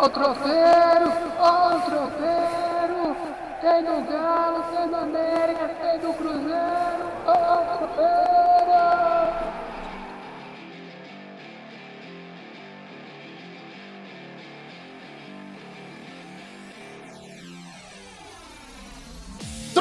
[0.00, 3.16] Ó o tropeiro, ó o tropeiro.
[3.60, 7.10] Tem do Galo, tem do América, tem do Cruzeiro.
[7.26, 8.27] Ó o.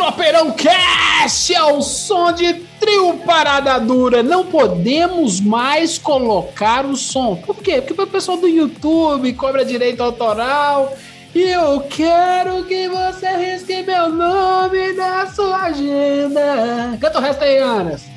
[0.08, 4.24] Tropeirão Cast é o som de trio Parada Dura.
[4.24, 7.36] Não podemos mais colocar o som.
[7.36, 7.82] Por quê?
[7.82, 10.96] Porque o pessoal do YouTube cobra direito autoral.
[11.36, 16.98] E eu quero que você risque meu nome na sua agenda.
[17.02, 18.17] Canta o resto aí, Anas.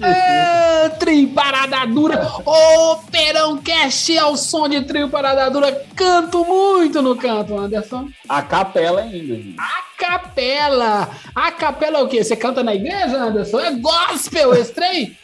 [0.00, 5.72] É, trio Parada Dura, ô Perão Cast é o som de trio Parada Dura.
[5.94, 8.08] Canto muito no canto, Anderson.
[8.28, 9.34] A capela ainda.
[9.58, 11.08] A capela.
[11.34, 12.22] A capela é o quê?
[12.22, 13.60] Você canta na igreja, Anderson?
[13.60, 15.16] É gospel esse trem?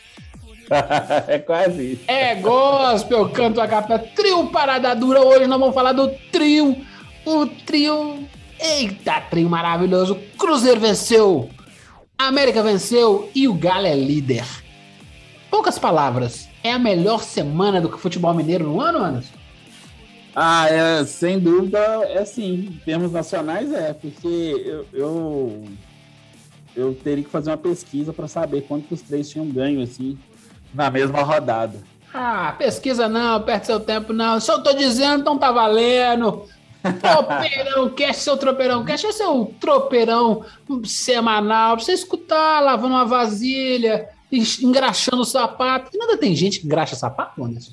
[1.29, 2.03] é quase isso.
[2.07, 3.99] É gospel, canto a capela.
[3.99, 5.23] Trio Parada Dura.
[5.23, 6.77] Hoje nós vamos falar do trio.
[7.25, 8.27] O trio.
[8.61, 10.19] Eita, trio maravilhoso.
[10.37, 11.49] Cruzeiro venceu.
[12.19, 14.45] América venceu e o Galo é líder.
[15.51, 16.49] Poucas palavras.
[16.63, 19.39] É a melhor semana do futebol mineiro no ano, Anderson?
[20.35, 21.79] Ah, é, sem dúvida,
[22.09, 22.69] é sim.
[22.71, 24.29] Em termos nacionais, é, porque
[24.67, 25.65] eu, eu,
[26.77, 30.19] eu teria que fazer uma pesquisa para saber quanto os três tinham ganho, assim,
[30.75, 31.79] na mesma rodada.
[32.13, 34.41] Ah, pesquisa não, perde seu tempo não.
[34.41, 36.45] Se eu tô dizendo, então tá valendo.
[36.93, 40.45] Tropeirão Cast, seu Tropeirão Cast, é o tropeirão
[40.85, 45.91] semanal, pra você escutar lavando uma vasilha, engraxando o sapato.
[45.95, 47.73] E ainda tem gente que engraxa sapato, Anderson?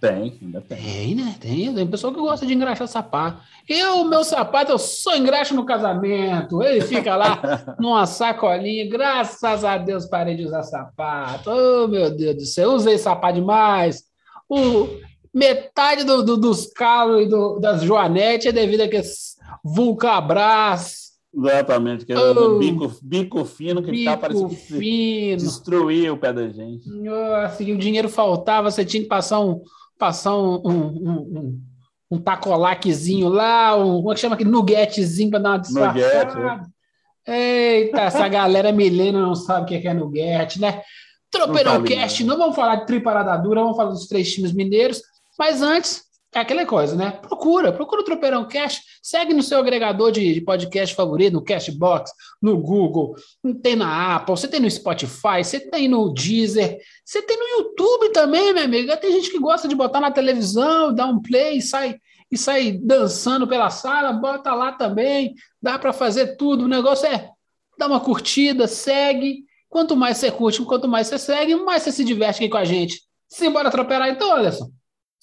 [0.00, 0.78] Tem, ainda tem.
[0.78, 1.34] Tem, né?
[1.40, 1.74] Tem.
[1.74, 3.40] Tem pessoa que gosta de engraxar sapato.
[3.68, 6.62] Eu, meu sapato, eu só engraxo no casamento.
[6.62, 7.40] Ele fica lá
[7.80, 8.88] numa sacolinha.
[8.88, 11.50] Graças a Deus parei de usar sapato.
[11.50, 12.70] Oh, meu Deus do céu.
[12.70, 14.04] Eu usei sapato demais.
[14.48, 14.88] O,
[15.36, 19.02] metade do, do, dos calos e do, das joanetes é devido a que
[19.62, 21.06] Vulcabras.
[21.34, 25.36] Exatamente, que é oh, bico, bico fino que bico tá parecendo fino.
[25.36, 26.88] destruir o pé da gente.
[27.44, 29.60] Assim, o dinheiro faltava, você tinha que passar um,
[29.98, 31.60] passar um, um, um,
[32.12, 36.62] um tacolaquezinho lá, um, como é que chama aquele nuguetezinho para dar uma disfarçada.
[37.26, 40.80] Eita, essa galera milênio não sabe o que é nuguete, né?
[41.30, 45.02] Tropeirão Cast, não vamos falar de triparada dura, vamos falar dos três times mineiros,
[45.38, 47.12] mas antes, é aquela coisa, né?
[47.12, 52.10] Procura, procura o Tropeirão Cast, segue no seu agregador de, podcast favorito, no Cashbox,
[52.42, 53.14] no Google,
[53.62, 58.12] tem na Apple, você tem no Spotify, você tem no Deezer, você tem no YouTube
[58.12, 58.96] também, minha amiga.
[58.98, 61.96] Tem gente que gosta de botar na televisão, dar um play e sai,
[62.30, 66.64] e sai dançando pela sala, bota lá também, dá para fazer tudo.
[66.64, 67.30] O negócio é
[67.78, 69.44] dar uma curtida, segue.
[69.70, 72.64] Quanto mais você curte, quanto mais você segue, mais você se diverte aqui com a
[72.64, 73.00] gente.
[73.26, 74.70] Simbora tropear então, Alisson?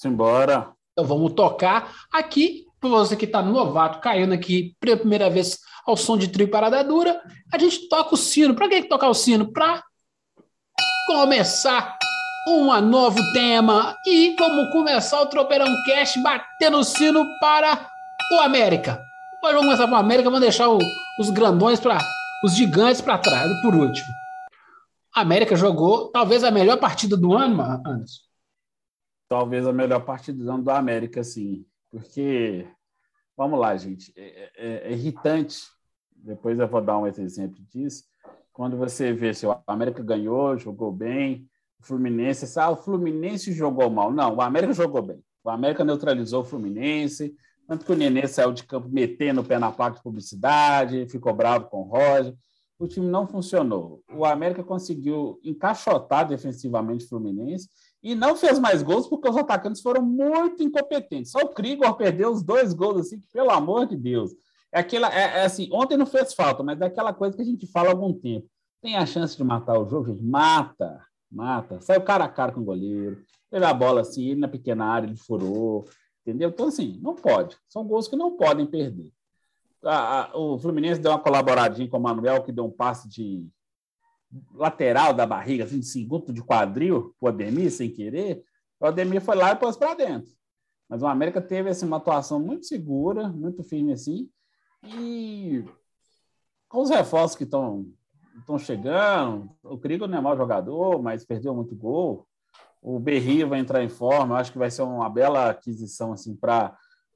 [0.04, 0.70] Simbora.
[0.92, 5.96] Então vamos tocar aqui, para você que está novato, caindo aqui pela primeira vez ao
[5.96, 7.22] som de trio parada dura,
[7.52, 8.54] a gente toca o sino.
[8.54, 9.52] Para que tocar o sino?
[9.52, 9.82] Para
[11.08, 11.98] começar
[12.50, 13.96] um novo tema.
[14.06, 17.90] E vamos começar o Tropeirão Cast batendo o sino para
[18.34, 19.02] o América.
[19.42, 20.80] Hoje vamos começar para o América, vamos deixar o,
[21.18, 21.98] os grandões para
[22.44, 24.08] os gigantes para trás, por último.
[25.16, 28.33] A América jogou talvez a melhor partida do ano, Anderson
[29.34, 31.66] talvez a melhor partida do América, sim.
[31.90, 32.68] Porque,
[33.36, 35.58] vamos lá, gente, é, é, é, irritante.
[36.16, 38.04] Depois eu vou dar um exemplo disso.
[38.52, 41.50] Quando você vê se o América ganhou, jogou bem,
[41.80, 44.14] o Fluminense, ah, o Fluminense jogou mal.
[44.14, 45.20] Não, o América jogou bem.
[45.44, 47.36] O América neutralizou o Fluminense,
[47.68, 51.34] tanto que o Nenê saiu de campo metendo o pé na placa de publicidade, ficou
[51.34, 52.36] bravo com o Roger.
[52.78, 54.04] O time não funcionou.
[54.16, 57.68] O América conseguiu encaixotar defensivamente o Fluminense
[58.04, 61.32] e não fez mais gols porque os atacantes foram muito incompetentes.
[61.32, 64.32] Só o Krigor perdeu os dois gols, assim, que, pelo amor de Deus.
[64.74, 67.46] É aquela, é, é, assim, ontem não fez falta, mas é aquela coisa que a
[67.46, 68.46] gente fala há algum tempo.
[68.82, 70.22] Tem a chance de matar o jogo, gente?
[70.22, 71.00] Mata,
[71.32, 71.80] mata.
[71.80, 75.08] Saiu cara a cara com o goleiro, teve a bola assim, ele na pequena área,
[75.08, 75.88] ele furou,
[76.26, 76.50] entendeu?
[76.50, 77.56] Então, assim, não pode.
[77.70, 79.10] São gols que não podem perder.
[79.82, 83.48] A, a, o Fluminense deu uma colaboradinha com o Manuel, que deu um passe de
[84.54, 88.44] lateral da barriga, assim, de segundo de quadril, o Ademir, sem querer,
[88.80, 90.32] o Ademir foi lá e pôs para dentro.
[90.90, 94.30] Mas o América teve assim, uma atuação muito segura, muito firme assim,
[94.84, 95.64] e
[96.68, 97.86] com os reforços que estão
[98.60, 102.28] chegando, o Crigo não é mau jogador, mas perdeu muito gol.
[102.82, 106.36] O Berrio vai entrar em forma, eu acho que vai ser uma bela aquisição assim
[106.36, 106.76] para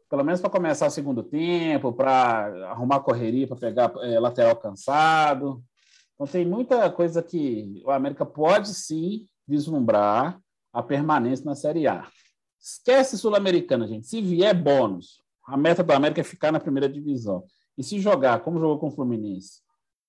[0.09, 5.61] pelo menos para começar o segundo tempo, para arrumar correria, para pegar é, lateral cansado.
[6.17, 10.41] Então tem muita coisa que o América pode sim vislumbrar
[10.73, 12.07] a permanência na Série A.
[12.59, 14.07] Esquece Sul-Americana, gente.
[14.07, 17.43] Se vier bônus, a meta do América é ficar na primeira divisão.
[17.77, 19.61] E se jogar, como jogou com o Fluminense,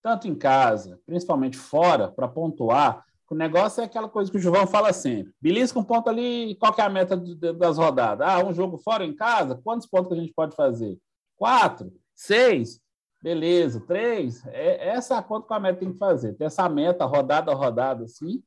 [0.02, 4.66] tanto em casa, principalmente fora, para pontuar, o negócio é aquela coisa que o João
[4.66, 5.34] fala sempre.
[5.38, 8.26] Belisca um ponto ali, qual é a meta das rodadas?
[8.26, 10.99] Ah, um jogo fora em casa, quantos pontos que a gente pode fazer?
[11.37, 11.93] Quatro?
[12.14, 12.81] Seis?
[13.20, 14.44] Beleza, três?
[14.47, 16.35] É, essa é a conta que a meta tem que fazer.
[16.35, 18.43] Ter essa meta, rodada a rodada, assim,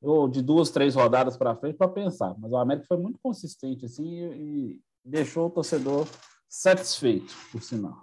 [0.00, 2.34] ou de duas, três rodadas para frente para pensar.
[2.38, 6.06] Mas o América foi muito consistente, assim, e, e deixou o torcedor
[6.48, 7.96] satisfeito, por sinal.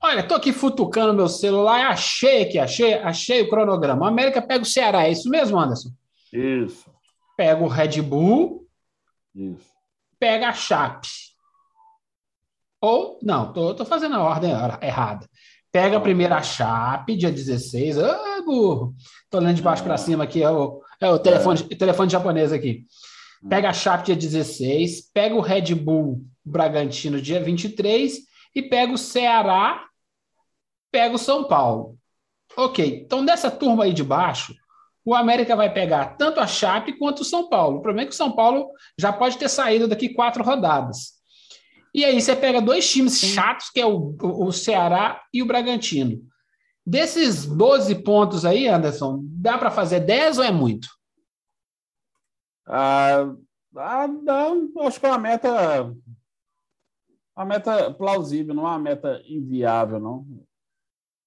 [0.00, 4.06] Olha, tô aqui futucando meu celular e achei aqui, achei, achei o cronograma.
[4.06, 5.90] A América pega o Ceará, é isso mesmo, Anderson?
[6.32, 6.88] Isso.
[7.36, 8.66] Pega o Red Bull.
[9.34, 9.66] Isso.
[10.18, 11.08] Pega a Chape.
[12.80, 14.52] Ou, não, tô, tô fazendo a ordem
[14.82, 15.28] errada.
[15.80, 17.98] Pega a primeira Chape, dia 16.
[18.00, 18.96] Ah, burro.
[19.30, 21.74] Tô lendo de baixo para cima aqui, é o, é o telefone, é.
[21.76, 22.84] telefone japonês aqui.
[23.48, 28.18] Pega a Chape dia 16, pega o Red Bull Bragantino dia 23
[28.56, 29.84] e pega o Ceará
[30.90, 31.96] pega o São Paulo.
[32.56, 34.56] Ok, então dessa turma aí de baixo,
[35.04, 37.78] o América vai pegar tanto a Chape quanto o São Paulo.
[37.78, 41.17] O problema é que o São Paulo já pode ter saído daqui quatro rodadas.
[41.94, 46.20] E aí você pega dois times chatos, que é o, o Ceará e o Bragantino.
[46.86, 50.88] Desses 12 pontos aí, Anderson, dá para fazer 10 ou é muito?
[52.66, 53.30] Ah,
[53.76, 55.92] ah, não, acho que é uma meta
[57.38, 60.26] uma meta plausível, não é uma meta inviável, não.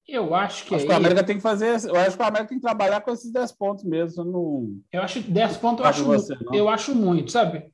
[0.06, 0.76] Eu acho que.
[0.76, 0.88] Acho aí...
[0.88, 1.68] que a América tem que fazer.
[1.88, 4.26] Eu acho que a América tem que trabalhar com esses 10 pontos mesmo.
[4.26, 4.82] Não...
[4.92, 7.72] Eu acho 10 pontos eu acho, você, eu acho muito, sabe?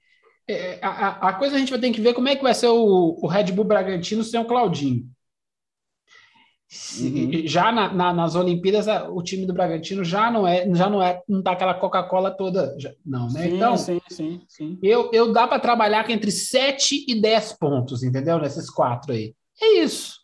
[0.49, 2.67] É, a, a, coisa a gente vai ter que ver como é que vai ser
[2.67, 5.05] o, o Red Bull Bragantino sem o Claudinho.
[6.99, 7.47] Uhum.
[7.47, 11.21] Já na, na, nas Olimpíadas, o time do Bragantino já não é, já não é,
[11.27, 13.43] não tá aquela Coca-Cola toda, já, não, né?
[13.43, 14.79] Sim, então, sim, sim, sim.
[14.83, 18.37] Eu, eu dá para trabalhar entre 7 e 10 pontos, entendeu?
[18.37, 19.33] Nesses quatro aí.
[19.61, 20.17] É isso.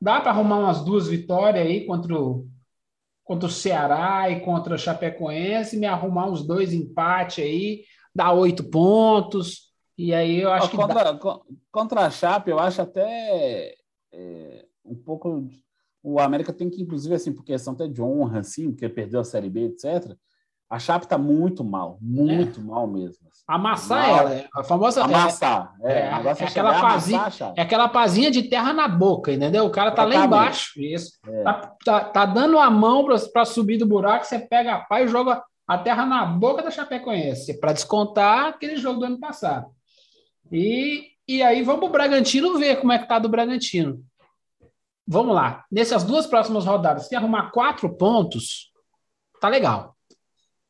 [0.00, 2.46] Dá para arrumar umas duas vitórias aí contra o,
[3.24, 7.82] contra o Ceará e contra o Chapecoense, me arrumar uns dois empates aí,
[8.14, 10.76] dar oito pontos, e aí eu acho que.
[10.76, 11.40] Contra, dá.
[11.70, 13.74] contra a Chape, eu acho até
[14.12, 15.48] é, um pouco.
[16.02, 19.24] O América tem que, inclusive, assim, por questão até de honra, assim, porque perdeu a
[19.24, 20.16] Série B, etc
[20.70, 22.62] a Chape está muito mal, muito é.
[22.62, 23.26] mal mesmo.
[23.28, 23.42] Assim.
[23.48, 24.18] Amassar mal.
[24.18, 25.02] ela, a famosa.
[25.02, 25.92] Amassar, é.
[25.92, 29.66] é, é, é aquela pazinha, é aquela pazinha de terra na boca, entendeu?
[29.66, 31.18] O cara tá lá embaixo, isso.
[31.26, 31.42] É.
[31.42, 35.08] Tá, tá, tá, dando a mão para subir do buraco, você pega a pá e
[35.08, 39.70] joga a terra na boca da Chapecoense, para descontar aquele jogo do ano passado.
[40.50, 44.04] E, e aí vamos para o Bragantino ver como é que tá do Bragantino.
[45.06, 45.64] Vamos lá.
[45.70, 48.72] Nessas duas próximas rodadas, se arrumar quatro pontos,
[49.40, 49.94] tá legal.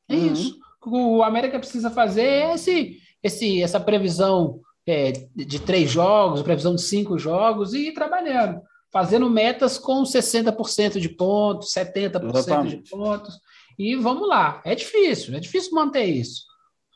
[0.07, 0.33] É uhum.
[0.35, 0.59] isso.
[0.85, 7.19] O América precisa fazer esse, esse, essa previsão é, de três jogos, previsão de cinco
[7.19, 8.61] jogos e ir trabalhando,
[8.93, 12.83] fazendo metas com 60% de pontos, 70% Exatamente.
[12.83, 13.41] de pontos.
[13.81, 14.61] E vamos lá.
[14.63, 16.45] É difícil, é difícil manter isso.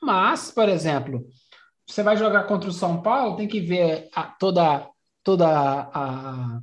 [0.03, 1.27] Mas, por exemplo,
[1.89, 4.87] você vai jogar contra o São Paulo, tem que ver a, toda,
[5.23, 6.61] toda a,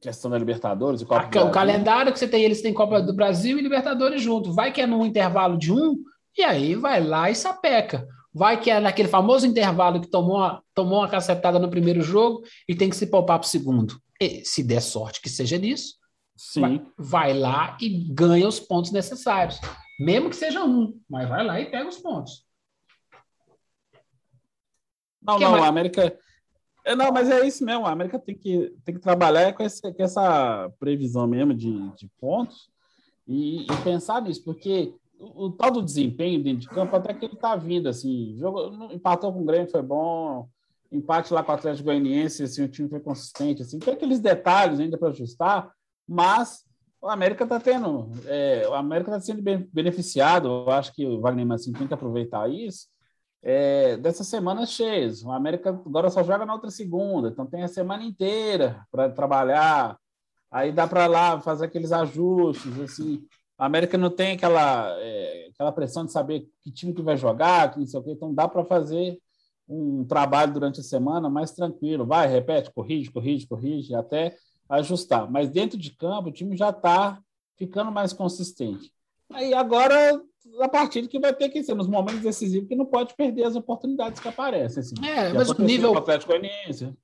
[0.00, 3.12] questão da Libertadores e Copa a, O calendário que você tem, eles têm Copa do
[3.12, 4.52] Brasil e Libertadores junto.
[4.52, 5.96] Vai que é num intervalo de um,
[6.38, 8.06] e aí vai lá e sapeca.
[8.32, 12.44] Vai que é naquele famoso intervalo que tomou uma, tomou uma cacetada no primeiro jogo
[12.68, 14.00] e tem que se poupar para o segundo.
[14.20, 15.94] E, se der sorte que seja nisso,
[16.36, 16.60] Sim.
[16.60, 19.60] Vai, vai lá e ganha os pontos necessários.
[19.98, 22.44] Mesmo que seja um, mas vai lá e pega os pontos.
[25.22, 25.64] Não, que não, mais?
[25.64, 26.18] a América
[26.86, 27.84] é, não, mas é isso mesmo.
[27.84, 32.08] A América tem que, tem que trabalhar com, esse, com essa previsão mesmo de, de
[32.20, 32.70] pontos
[33.26, 37.24] e, e, pensar nisso, porque o, o, tal do desempenho dentro de campo, até que
[37.24, 37.88] ele está vindo.
[37.88, 40.48] Assim, jogo, empatou com o Grêmio, foi bom.
[40.92, 43.62] Empate lá com o Atlético Goianiense, assim, o time foi consistente.
[43.62, 45.68] Assim, tem aqueles detalhes ainda para ajustar,
[46.08, 46.64] mas
[47.00, 48.10] o América está tendo.
[48.26, 50.48] É, o América está sendo beneficiado.
[50.48, 52.88] Eu acho que o Wagner Massin tem que aproveitar isso
[53.42, 55.22] é, dessas semanas cheias.
[55.22, 59.96] O América agora só joga na outra segunda, então tem a semana inteira para trabalhar.
[60.50, 62.78] Aí dá para lá fazer aqueles ajustes.
[62.80, 63.24] Assim.
[63.56, 67.72] A América não tem aquela, é, aquela pressão de saber que time que vai jogar,
[67.72, 68.10] que não sei o quê.
[68.10, 69.16] Então dá para fazer
[69.68, 72.04] um trabalho durante a semana mais tranquilo.
[72.04, 74.36] Vai, repete, corrige, corrige, corrige, até
[74.68, 75.30] ajustar.
[75.30, 77.18] Mas dentro de campo, o time já está
[77.56, 78.92] ficando mais consistente.
[79.32, 80.22] Aí agora
[80.60, 83.56] a partida que vai ter que ser nos momentos decisivos que não pode perder as
[83.56, 84.80] oportunidades que aparecem.
[84.80, 84.94] Assim.
[85.04, 85.92] É, mas o nível,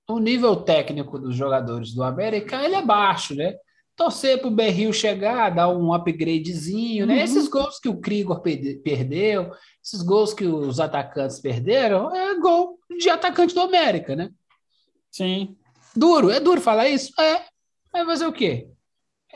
[0.08, 3.56] o nível técnico dos jogadores do América ele é baixo, né?
[3.96, 7.16] torcer para o Berril chegar, dar um upgradezinho, né?
[7.16, 7.20] Uhum.
[7.20, 9.52] Esses gols que o Krigor perdeu,
[9.82, 14.30] esses gols que os atacantes perderam, é gol de atacante do América, né?
[15.10, 15.56] Sim.
[15.94, 17.12] Duro, é duro falar isso?
[17.20, 17.44] É.
[17.92, 18.68] Vai fazer o quê?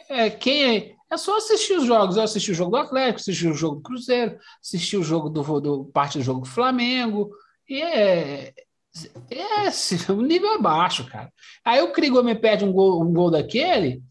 [0.09, 2.17] É, quem é, é só assistir os jogos.
[2.17, 5.61] Eu assisti o jogo do Atlético, assisti o jogo do Cruzeiro, assisti o jogo do,
[5.61, 7.31] do parte do jogo do Flamengo.
[7.69, 8.55] E é,
[9.31, 11.33] é, o nível é baixo, cara.
[11.65, 14.03] Aí o Krigor me perde um gol, um gol daquele,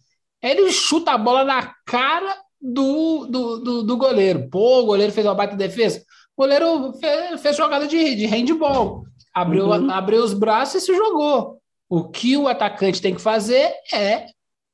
[0.41, 4.49] ele chuta a bola na cara do, do, do, do goleiro.
[4.49, 6.03] Pô, o goleiro fez uma baita defesa.
[6.35, 9.03] O goleiro fez, fez jogada de, de handball.
[9.33, 9.89] Abriu, uhum.
[9.89, 11.59] abriu os braços e se jogou.
[11.89, 14.27] O que o atacante tem que fazer é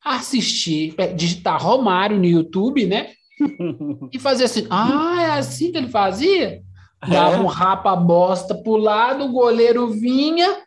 [0.04, 3.12] assistir, é, digitar Romário no YouTube, né?
[4.12, 4.68] e fazer assim.
[4.70, 6.62] Ah, é assim que ele fazia?
[7.08, 7.40] Dava é.
[7.40, 10.58] um rapa bosta pro lado, o goleiro vinha,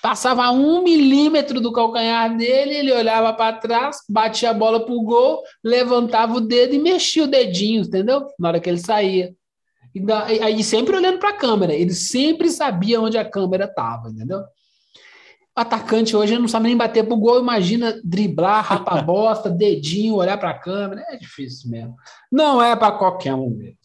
[0.00, 5.42] passava um milímetro do calcanhar dele, ele olhava para trás, batia a bola pro gol,
[5.64, 8.28] levantava o dedo e mexia o dedinho, entendeu?
[8.38, 9.34] Na hora que ele saía.
[9.92, 14.42] E aí sempre olhando para a câmera, ele sempre sabia onde a câmera estava, entendeu?
[15.56, 20.50] Atacante hoje não sabe nem bater pro gol, imagina driblar, rapar bosta, dedinho, olhar para
[20.50, 21.96] a câmera, é difícil mesmo.
[22.30, 23.78] Não é para qualquer um mesmo.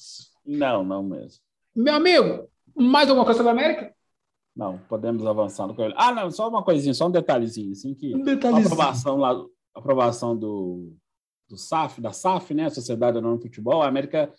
[0.46, 1.42] Não, não mesmo.
[1.74, 3.94] Meu amigo, mais alguma coisa sobre a América?
[4.54, 8.22] Não, podemos avançar no Ah, não, só uma coisinha, só um detalhezinho, assim, que um
[8.22, 8.68] detalhezinho.
[8.68, 10.94] a aprovação lá, aprovação do,
[11.48, 14.30] do SAF, da SAF, né, Sociedade Anônima de Futebol, a América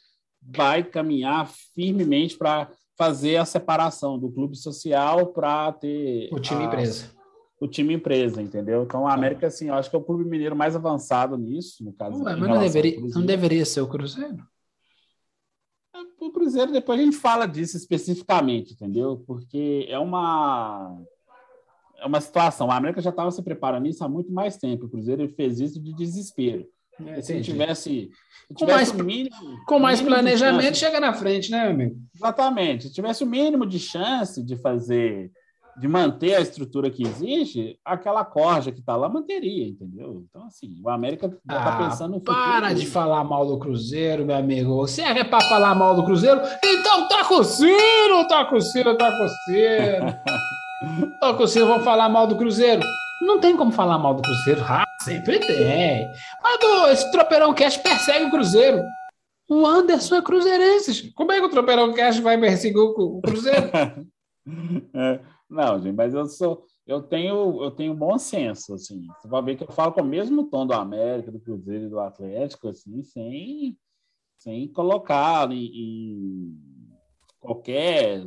[0.43, 6.67] vai caminhar firmemente para fazer a separação do clube social para ter o time a,
[6.67, 7.11] empresa.
[7.63, 8.83] O time empresa, entendeu?
[8.83, 11.93] Então a América, assim, eu acho que é o clube mineiro mais avançado nisso, no
[11.93, 12.23] caso.
[12.23, 14.45] Ué, mas não deveria, não deveria ser o Cruzeiro?
[16.21, 19.23] O Cruzeiro, depois a gente fala disso especificamente, entendeu?
[19.27, 20.99] Porque é uma
[21.99, 22.71] é uma situação.
[22.71, 24.87] A América já estava se preparando nisso há muito mais tempo.
[24.87, 26.67] O Cruzeiro fez isso de desespero.
[27.07, 28.11] É, se tivesse,
[28.49, 31.97] se tivesse com mais, mínimo, com mais mínimo planejamento, chega na frente, né, amigo?
[32.15, 32.89] Exatamente.
[32.89, 35.31] Se tivesse o mínimo de chance de fazer,
[35.77, 40.25] de manter a estrutura que existe, aquela corja que está lá manteria, entendeu?
[40.29, 42.37] Então, assim, o América está ah, pensando no futuro.
[42.37, 44.77] Para de falar mal do Cruzeiro, meu amigo.
[44.77, 46.41] Você é para falar mal do Cruzeiro?
[46.63, 50.07] Então tá com o Ciro, tá com o Ciro, tá com o Ciro.
[51.21, 52.83] tá com o Ciro, vamos falar mal do Cruzeiro.
[53.23, 54.63] Não tem como falar mal do Cruzeiro.
[54.69, 56.09] Ah, sempre tem.
[56.43, 58.83] Mas do, esse Tropeirão Cash persegue o Cruzeiro.
[59.49, 61.13] O Anderson é cruzeirense.
[61.13, 63.71] Como é que o Tropeirão Cash vai perseguir o Cruzeiro?
[64.95, 66.65] é, não, gente, mas eu sou.
[66.87, 69.07] Eu tenho, eu tenho bom senso, assim.
[69.21, 71.89] Você vai ver que eu falo com o mesmo tom do América, do Cruzeiro e
[71.89, 73.79] do Atlético, assim, sem,
[74.37, 76.59] sem colocar em, em
[77.39, 78.27] qualquer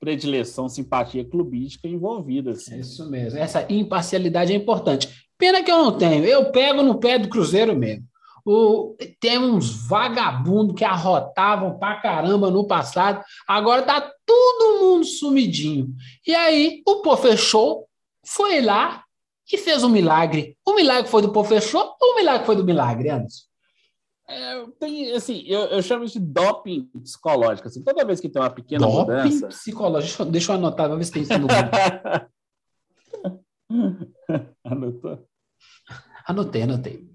[0.00, 2.50] predileção, simpatia clubística envolvida.
[2.50, 2.74] Assim.
[2.74, 3.38] É isso mesmo.
[3.38, 5.08] Essa imparcialidade é importante.
[5.38, 6.24] Pena que eu não tenho.
[6.24, 8.04] Eu pego no pé do Cruzeiro mesmo.
[8.44, 13.22] O, tem uns vagabundos que arrotavam pra caramba no passado.
[13.46, 15.94] Agora tá todo mundo sumidinho.
[16.26, 17.86] E aí o Pô fechou,
[18.24, 19.04] foi lá
[19.52, 20.56] e fez um milagre.
[20.66, 23.44] O milagre foi do Pô fechou ou o milagre foi do milagre, Anderson?
[24.28, 27.68] É, tem, assim, eu, eu, chamo isso de doping psicológico.
[27.68, 29.48] Assim, toda vez que tem uma pequena doping mudança.
[29.48, 30.24] psicológico.
[30.24, 31.48] Deixa eu anotar, vamos ver se tem isso no
[34.64, 35.28] Anotou?
[36.26, 37.11] Anotei, anotei.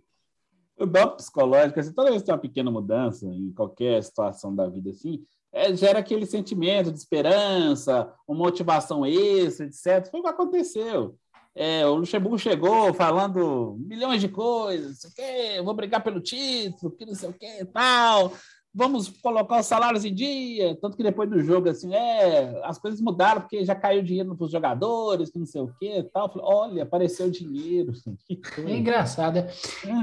[0.79, 4.67] O doping psicológico, assim, toda vez que tem uma pequena mudança em qualquer situação da
[4.67, 10.09] vida, assim, é, gera aquele sentimento de esperança, uma motivação extra, etc.
[10.09, 11.15] Foi o que aconteceu.
[11.55, 16.91] É, o Luxemburgo chegou falando milhões de coisas, não sei o vou brigar pelo título,
[16.91, 18.31] que não sei o que tal,
[18.77, 23.01] vamos colocar os salários em dia, tanto que depois do jogo, assim, é, as coisas
[23.01, 26.29] mudaram porque já caiu dinheiro para os jogadores, que não sei o que tal.
[26.29, 27.91] Falei, olha, apareceu dinheiro.
[28.67, 29.37] É engraçado.
[29.37, 29.49] É.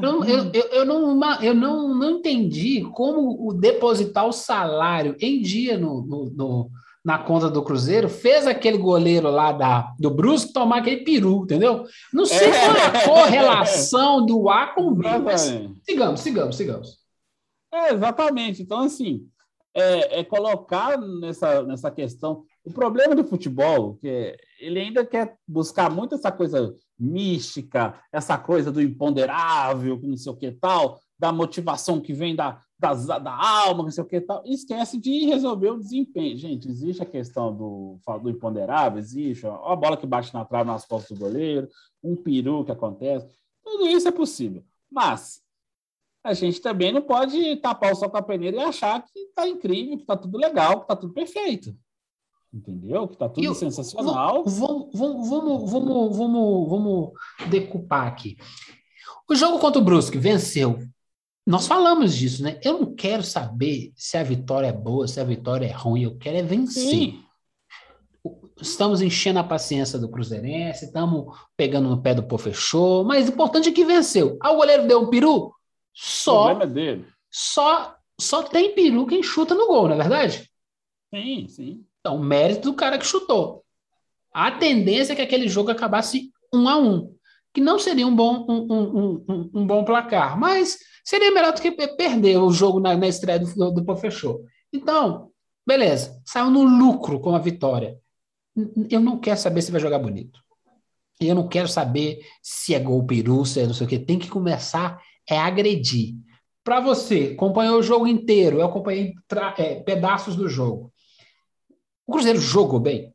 [0.02, 5.40] Eu, eu, eu, eu, não, eu não, não entendi como o depositar o salário em
[5.40, 6.71] dia no, no, no
[7.04, 11.85] na conta do Cruzeiro, fez aquele goleiro lá da, do Brusque tomar aquele peru, entendeu?
[12.12, 12.61] Não sei é.
[12.61, 15.54] qual é a correlação do A com o B, mas
[15.87, 17.04] sigamos, sigamos, sigamos.
[17.75, 18.62] É, exatamente.
[18.62, 19.26] Então, assim,
[19.75, 22.45] é, é, colocar nessa, nessa questão.
[22.64, 28.71] O problema do futebol, que ele ainda quer buscar muito essa coisa mística, essa coisa
[28.71, 33.83] do imponderável, não sei o que tal, da motivação que vem da, da, da alma,
[33.83, 36.38] não sei o que tal, e esquece de resolver o desempenho.
[36.38, 40.71] Gente, existe a questão do, do imponderável, existe ó, a bola que bate na trave
[40.71, 41.69] nas costas do goleiro,
[42.02, 43.26] um peru que acontece,
[43.64, 44.62] tudo isso é possível.
[44.90, 45.44] Mas
[46.25, 49.47] a gente também não pode tapar o sol com a peneira e achar que está
[49.47, 51.76] incrível, que está tudo legal, que está tudo perfeito.
[52.52, 53.07] Entendeu?
[53.07, 54.43] Que está tudo eu, sensacional.
[54.45, 57.12] Vamos, vamos, vamos, vamos, vamos, vamos
[57.50, 58.38] decupar aqui.
[59.28, 60.78] O jogo contra o Brusque venceu.
[61.47, 62.59] Nós falamos disso, né?
[62.64, 66.04] Eu não quero saber se a vitória é boa, se a vitória é ruim.
[66.04, 66.88] Eu quero é vencer.
[66.88, 67.23] Sim.
[68.59, 73.33] Estamos enchendo a paciência do Cruzeirense, estamos pegando no pé do Pô Fechou, mas o
[73.33, 74.38] importante é que venceu.
[74.40, 75.52] Ah, o goleiro deu um peru?
[75.95, 76.43] Só.
[76.43, 77.07] O problema é dele.
[77.31, 80.51] Só, só tem peru quem chuta no gol, não é verdade?
[81.15, 81.85] Sim, sim.
[82.01, 83.65] Então, mérito do cara que chutou.
[84.33, 87.15] A tendência é que aquele jogo acabasse um a um,
[87.53, 91.63] que não seria um bom, um, um, um, um bom placar, mas seria melhor do
[91.63, 94.45] que perder o jogo na, na estreia do, do, Fechou.
[94.73, 95.31] Então,
[95.67, 97.97] beleza, saiu no lucro com a vitória.
[98.91, 100.41] Eu não quero saber se vai jogar bonito.
[101.21, 103.99] Eu não quero saber se é gol peru, se é não sei o que.
[103.99, 106.16] Tem que começar é agredir.
[106.62, 109.14] Para você, acompanhou o jogo inteiro, eu acompanhei
[109.59, 110.93] é, pedaços do jogo.
[112.07, 113.14] O Cruzeiro jogou bem?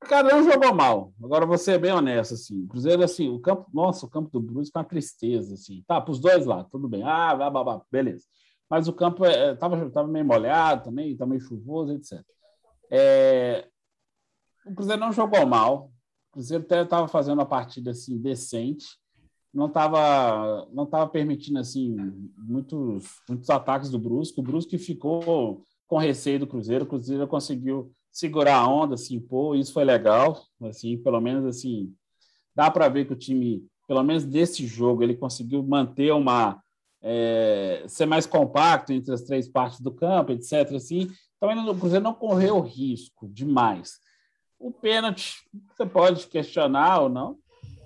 [0.00, 1.12] Cara, não jogou mal.
[1.22, 2.64] Agora vou ser bem honesto, assim.
[2.64, 5.84] O Cruzeiro, assim, o campo, nossa, o campo do Brusque com uma tristeza, assim.
[5.86, 7.02] Tá, para os dois lá, tudo bem.
[7.02, 8.24] Ah, blá, blá, blá, beleza.
[8.68, 12.24] Mas o campo é, tava, tava meio molhado também, tá meio chuvoso, etc.
[12.90, 13.68] É,
[14.64, 15.90] o Cruzeiro não jogou mal.
[16.28, 18.98] O Cruzeiro até estava fazendo uma partida assim decente.
[19.52, 21.96] Não estava não tava permitindo assim
[22.36, 24.40] muitos muitos ataques do Brusque.
[24.40, 26.84] O Brusque ficou com receio do Cruzeiro.
[26.84, 29.56] O Cruzeiro conseguiu segurar a onda, se impor.
[29.56, 30.40] Isso foi legal.
[30.62, 31.92] Assim, pelo menos assim,
[32.54, 36.62] dá para ver que o time, pelo menos desse jogo, ele conseguiu manter uma
[37.02, 40.74] é, ser mais compacto entre as três partes do campo, etc.
[40.74, 43.98] Assim, então, o Cruzeiro não correu risco demais.
[44.58, 45.36] O pênalti,
[45.74, 47.38] você pode questionar ou não,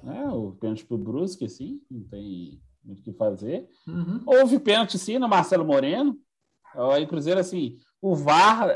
[0.05, 0.29] né?
[0.29, 3.69] O pênalti para o Brusque, sim, não tem muito o que fazer.
[3.87, 4.21] Uhum.
[4.27, 6.17] Houve pênalti, sim, no Marcelo Moreno.
[6.93, 8.69] Aí, Cruzeiro, assim, o VAR,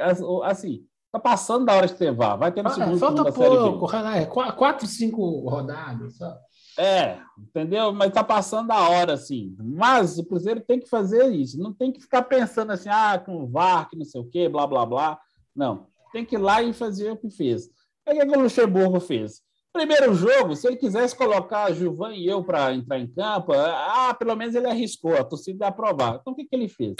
[0.44, 2.38] assim, tá passando da hora de ter VAR.
[2.38, 6.16] Vai ter no ah, segundo Falta pouco, é, quatro, cinco rodadas.
[6.16, 6.34] Só.
[6.78, 7.92] É, entendeu?
[7.92, 9.56] Mas tá passando da hora, assim.
[9.58, 11.58] Mas o Cruzeiro tem que fazer isso.
[11.58, 14.48] Não tem que ficar pensando assim, ah, com o VAR, que não sei o quê,
[14.48, 15.18] blá, blá, blá.
[15.54, 15.88] Não.
[16.12, 17.68] Tem que ir lá e fazer o que fez.
[18.06, 19.42] É o que o Luxemburgo fez.
[19.78, 24.34] Primeiro jogo, se ele quisesse colocar Gilvan e eu para entrar em campo, ah, pelo
[24.34, 26.18] menos ele arriscou, a torcida ia aprovar.
[26.20, 26.96] Então, o que, que ele fez?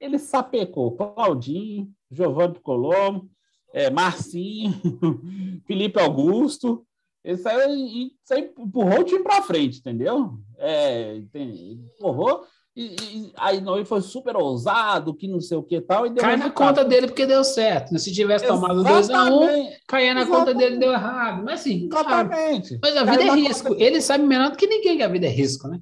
[0.00, 3.28] Ele sapecou Claudinho, Giovanni Colombo,
[3.74, 4.72] é, Marcinho,
[5.68, 6.86] Felipe Augusto.
[7.22, 10.38] Ele saiu e, saiu, empurrou o time para frente, entendeu?
[10.56, 16.06] É, empurrou e, e, aí não, foi super ousado, que não sei o que tal.
[16.06, 17.98] E Cai na conta dele porque deu certo.
[17.98, 20.28] Se tivesse tomado 2x1, um, caía na Exatamente.
[20.28, 21.44] conta dele deu errado.
[21.44, 22.78] Mas assim, Exatamente.
[22.82, 23.68] mas a vida é risco.
[23.68, 23.82] Conta...
[23.82, 25.80] Ele sabe melhor do que ninguém que a vida é risco, né?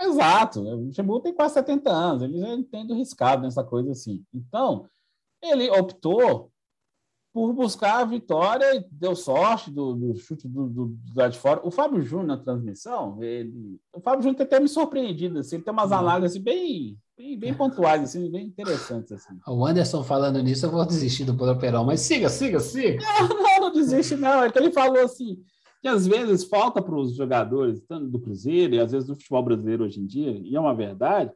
[0.00, 0.60] Exato.
[0.60, 4.22] O Luxemburgo tem quase 70 anos, ele já entende o riscado nessa coisa assim.
[4.32, 4.86] Então,
[5.42, 6.52] ele optou
[7.32, 11.60] por buscar a vitória deu sorte do, do chute do, do, do lado de fora.
[11.62, 15.64] O Fábio Júnior na transmissão, ele, o Fábio Júnior tem até me surpreendido, assim, ele
[15.64, 19.12] tem umas análises assim, bem, bem, bem pontuais, assim, bem interessantes.
[19.12, 19.38] Assim.
[19.46, 23.00] O Anderson falando nisso, eu vou desistir do Poderão, mas siga, siga, siga.
[23.20, 24.42] Não, não, não desiste, não.
[24.42, 25.38] É que ele falou assim,
[25.80, 29.42] que às vezes falta para os jogadores, tanto do Cruzeiro e às vezes do futebol
[29.42, 31.30] brasileiro hoje em dia, e é uma verdade,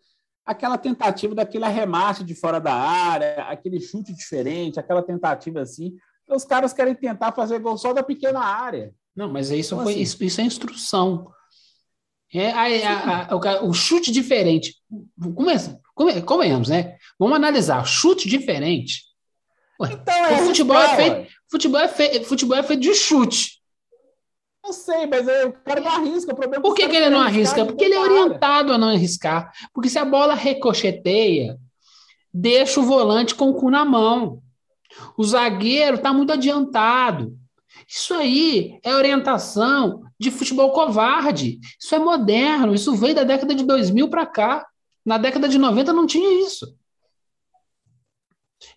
[0.45, 5.97] aquela tentativa daquele arremate de fora da área, aquele chute diferente, aquela tentativa assim.
[6.29, 8.93] Os caras querem tentar fazer gol só da pequena área.
[9.15, 11.31] Não, mas isso, então, foi, assim, isso, isso é instrução.
[12.33, 14.75] É, a, a, a, o, chute diferente.
[15.35, 16.97] Começa, come, comemos, né?
[17.19, 17.87] Vamos analisar.
[17.87, 19.05] Chute diferente.
[19.81, 23.61] Ué, então, é futebol, é feito, futebol, é feito, futebol é feito de chute.
[24.65, 26.33] Eu sei, mas o cara não arrisca.
[26.33, 27.67] O problema é Por que, que ele não arrisca?
[27.67, 29.53] Porque ele é orientado a não arriscar.
[29.75, 31.59] Porque se a bola recocheteia,
[32.33, 34.41] deixa o volante com o cu na mão.
[35.19, 37.37] O zagueiro está muito adiantado.
[37.87, 41.59] Isso aí é orientação de futebol covarde.
[41.79, 42.75] Isso é moderno.
[42.75, 44.67] Isso veio da década de 2000 para cá.
[45.05, 46.75] Na década de 90 não tinha isso.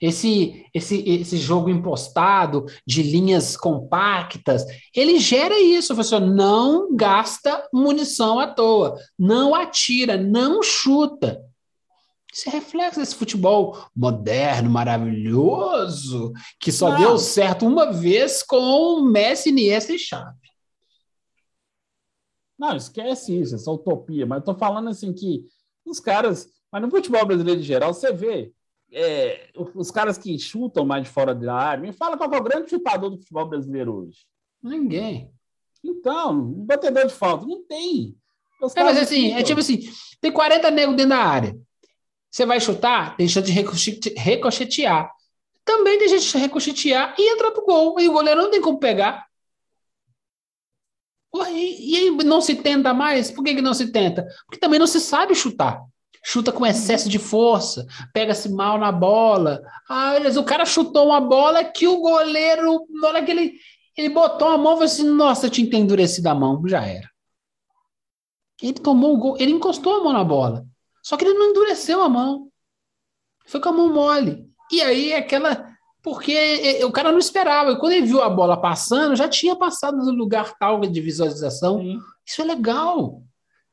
[0.02, 6.20] Esse, esse, esse jogo impostado de linhas compactas, ele gera isso, professor.
[6.20, 11.42] Não gasta munição à toa, não atira, não chuta.
[12.34, 19.50] Isso é reflexo desse futebol moderno, maravilhoso, que só deu certo uma vez com Messi,
[19.50, 20.48] Iniesta e Xavi.
[22.58, 24.26] Não, esquece isso, essa utopia.
[24.26, 25.46] Mas eu tô falando assim que
[25.86, 28.52] os caras, mas no futebol brasileiro em geral, você vê
[28.92, 32.44] é, os caras que chutam mais de fora da área, me fala qual é o
[32.44, 34.26] grande chutador do futebol brasileiro hoje.
[34.62, 35.32] Ninguém.
[35.84, 38.16] Então, batedor de falta, não tem.
[38.76, 39.82] É, mas assim, é tipo assim,
[40.20, 41.58] tem 40 negros dentro da área.
[42.30, 45.12] Você vai chutar, tem chance de recochetear.
[45.64, 48.00] Também tem chance de recochetear e entrar pro gol.
[48.00, 49.28] E o goleiro não tem como pegar.
[51.50, 53.30] E, e não se tenta mais?
[53.30, 54.26] Por que, que não se tenta?
[54.46, 55.84] Porque também não se sabe chutar.
[56.30, 59.62] Chuta com excesso de força, pega-se mal na bola.
[59.88, 63.54] Ah, o cara chutou uma bola que o goleiro, na hora que ele,
[63.96, 67.10] ele botou a mão, falou assim: Nossa, eu tinha endurecido a mão, já era.
[68.62, 70.66] Ele tomou o gol, ele encostou a mão na bola.
[71.02, 72.50] Só que ele não endureceu a mão.
[73.46, 74.52] Foi com a mão mole.
[74.70, 75.66] E aí aquela.
[76.04, 77.72] Porque é, é, o cara não esperava.
[77.72, 81.80] E quando ele viu a bola passando, já tinha passado no lugar tal de visualização.
[81.80, 82.00] Sim.
[82.26, 83.24] Isso é legal.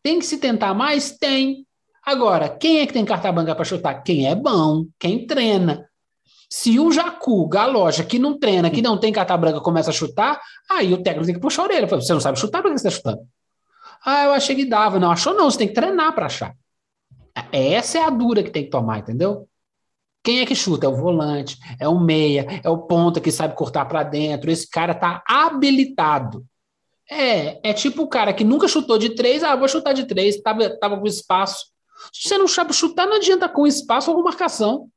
[0.05, 1.19] Tem que se tentar mais?
[1.19, 1.67] Tem.
[2.05, 4.03] Agora, quem é que tem carta branca para chutar?
[4.03, 5.89] Quem é bom, quem treina.
[6.51, 10.41] Se o Jacu, Galoja, que não treina, que não tem carta branca, começa a chutar,
[10.71, 11.87] aí o técnico tem que puxar a orelha.
[11.87, 13.27] Você não sabe chutar, por que você está chutando?
[14.05, 14.99] Ah, eu achei que dava.
[15.01, 16.55] Não, achou não, você tem que treinar para achar.
[17.51, 19.49] Essa é a dura que tem que tomar, entendeu?
[20.23, 20.87] Quem é que chuta?
[20.87, 24.51] É o volante, é o meia, é o ponta que sabe cortar para dentro.
[24.51, 26.45] Esse cara tá habilitado.
[27.11, 30.41] É, é tipo o cara que nunca chutou de três, ah, vou chutar de três,
[30.41, 31.74] tava, tava com espaço.
[32.13, 34.91] Se você não sabe chutar, não adianta com espaço ou com marcação.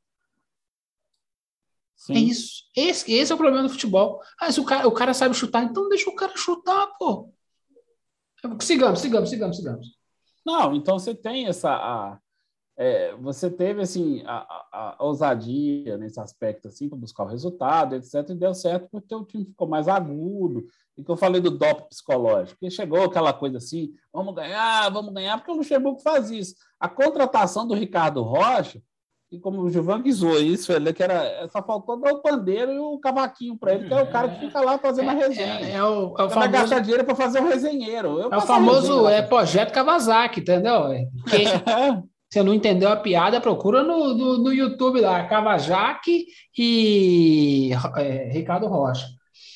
[1.96, 2.14] Sim.
[2.14, 2.64] É isso.
[2.76, 4.22] Esse, esse é o problema do futebol.
[4.40, 7.32] Ah, se o cara, o cara sabe chutar, então deixa o cara chutar, pô.
[8.60, 9.98] Sigamos, sigamos, sigamos, sigamos.
[10.46, 11.70] Não, então você tem essa.
[11.70, 12.18] A,
[12.80, 17.96] é, você teve assim a, a, a, ousadia nesse aspecto assim para buscar o resultado,
[17.96, 18.14] etc.
[18.30, 20.64] E deu certo porque o time ficou mais agudo.
[20.96, 25.12] E que eu falei do dop psicológico, porque chegou aquela coisa assim, vamos ganhar, vamos
[25.12, 26.54] ganhar, porque o Luxemburgo faz isso.
[26.78, 28.80] A contratação do Ricardo Rocha,
[29.30, 32.78] e como o Gilvan guisou isso, ele que era só faltou dar o pandeiro e
[32.78, 35.60] o cavaquinho para ele, que é o cara que fica lá fazendo é, a resenha.
[35.60, 36.52] É, é o, é o famoso...
[36.52, 38.20] gastar dinheiro para fazer um resenheiro.
[38.20, 40.84] Eu é o famoso é projeto Kawasaki, entendeu?
[41.28, 41.46] Quem,
[42.30, 48.66] você não entendeu a piada, procura no, no, no YouTube lá, Cavajaque e é, Ricardo
[48.66, 49.06] Rocha.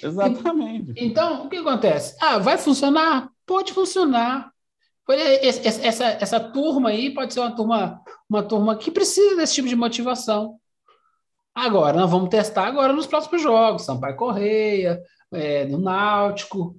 [0.03, 0.95] Exatamente.
[0.97, 2.17] Então, o que acontece?
[2.21, 3.29] Ah, vai funcionar?
[3.47, 4.51] Pode funcionar.
[5.09, 9.69] Essa, essa, essa turma aí pode ser uma turma, uma turma que precisa desse tipo
[9.69, 10.59] de motivação.
[11.55, 16.75] Agora, nós vamos testar agora nos próximos jogos, Sampaio Correia, é, no Náutico.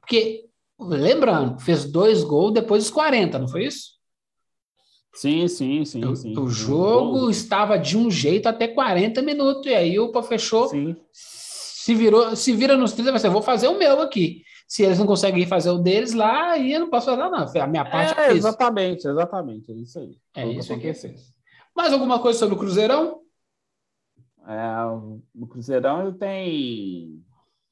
[0.00, 0.46] Porque,
[0.80, 3.97] lembrando, fez dois gols depois dos 40, não foi isso?
[5.14, 6.04] Sim, sim, sim.
[6.04, 10.22] O, sim, o jogo estava de um jeito até 40 minutos, e aí o Pô
[10.22, 10.96] fechou, sim.
[11.12, 14.42] se virou, se vira nos 30, vai ser, vou fazer o meu aqui.
[14.66, 17.64] Se eles não conseguem fazer o deles lá, aí eu não posso fazer nada.
[17.64, 20.18] A minha parte é, é exatamente, exatamente, é isso aí.
[20.36, 20.88] É, é isso que
[21.74, 23.22] Mais alguma coisa sobre o Cruzeirão?
[24.46, 24.84] É,
[25.34, 27.24] o Cruzeirão tem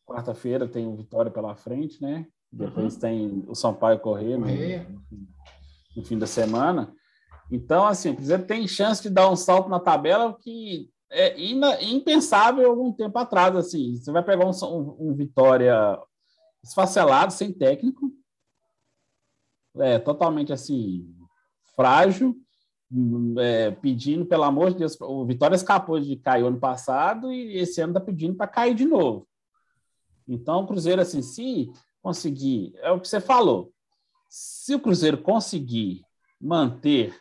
[0.07, 2.27] quarta-feira tem o Vitória pela frente, né?
[2.51, 3.01] Depois uhum.
[3.01, 4.47] tem o Sampaio correr no,
[5.97, 6.95] no fim da semana.
[7.51, 11.41] Então, assim, o Cruzeiro tem chance de dar um salto na tabela que é
[11.85, 13.55] impensável algum tempo atrás.
[13.57, 15.99] Assim, você vai pegar um, um, um Vitória
[16.63, 18.13] esfacelado, sem técnico,
[19.77, 21.15] é, totalmente assim,
[21.77, 22.37] frágil,
[23.39, 27.81] é, pedindo, pelo amor de Deus, o Vitória escapou de cair ano passado e esse
[27.81, 29.27] ano está pedindo para cair de novo.
[30.27, 31.71] Então, o Cruzeiro, assim, se
[32.03, 33.73] conseguir, é o que você falou,
[34.29, 36.05] se o Cruzeiro conseguir
[36.41, 37.17] manter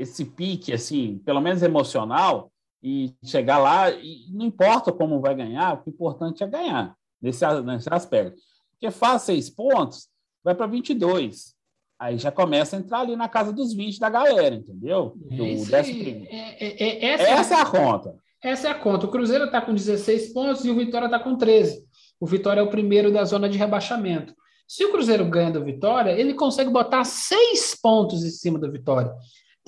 [0.00, 2.50] esse pique, assim, pelo menos emocional,
[2.82, 7.88] e chegar lá, e não importa como vai ganhar, o importante é ganhar, nesse, nesse
[7.92, 8.40] aspecto.
[8.72, 10.08] Porque faz seis pontos,
[10.42, 11.54] vai para 22.
[11.98, 15.12] Aí já começa a entrar ali na casa dos 20 da galera, entendeu?
[15.16, 18.14] Do Esse, é, é, é, essa, essa é a conta.
[18.42, 19.04] Essa é a conta.
[19.04, 21.84] O Cruzeiro está com 16 pontos e o Vitória está com 13.
[22.18, 24.34] O Vitória é o primeiro da zona de rebaixamento.
[24.66, 29.12] Se o Cruzeiro ganha do Vitória, ele consegue botar seis pontos em cima do Vitória.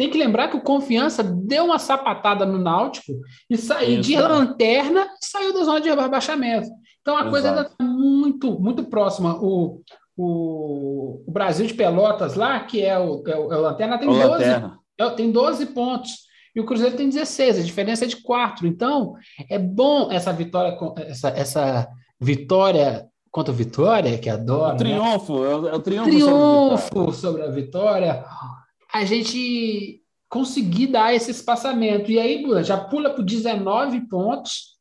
[0.02, 3.12] Tem que lembrar que o Confiança deu uma sapatada no Náutico
[3.48, 6.66] e saiu de lanterna e saiu da zona de rebaixamento.
[7.00, 7.30] Então a Exato.
[7.30, 9.36] coisa ainda está muito, muito próxima.
[9.40, 9.80] O,
[10.16, 14.08] o, o, Brasil de Pelotas lá, que é o, é o, é o Lanterna, tem,
[14.08, 14.78] o 12, lanterna.
[14.98, 16.10] É, tem 12 pontos.
[16.52, 18.66] E o Cruzeiro tem 16, a diferença é de 4.
[18.66, 19.14] Então,
[19.48, 21.88] é bom essa vitória, essa, essa
[22.20, 24.70] vitória contra o Vitória, que adora.
[24.70, 24.78] O né?
[24.78, 25.52] triunfo, né?
[25.52, 28.61] é, o, é o triunfo, triunfo sobre a vitória a
[29.04, 32.10] gente conseguir dar esse espaçamento.
[32.10, 34.72] E aí, já pula para 19 pontos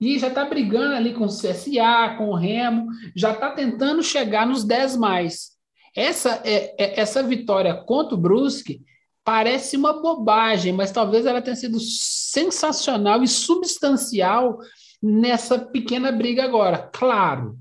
[0.00, 4.46] e já está brigando ali com o CSA, com o Remo, já está tentando chegar
[4.46, 5.52] nos 10 mais.
[5.94, 8.80] Essa, é, é, essa vitória contra o Brusque
[9.24, 14.58] parece uma bobagem, mas talvez ela tenha sido sensacional e substancial
[15.02, 16.90] nessa pequena briga agora.
[16.92, 17.56] Claro,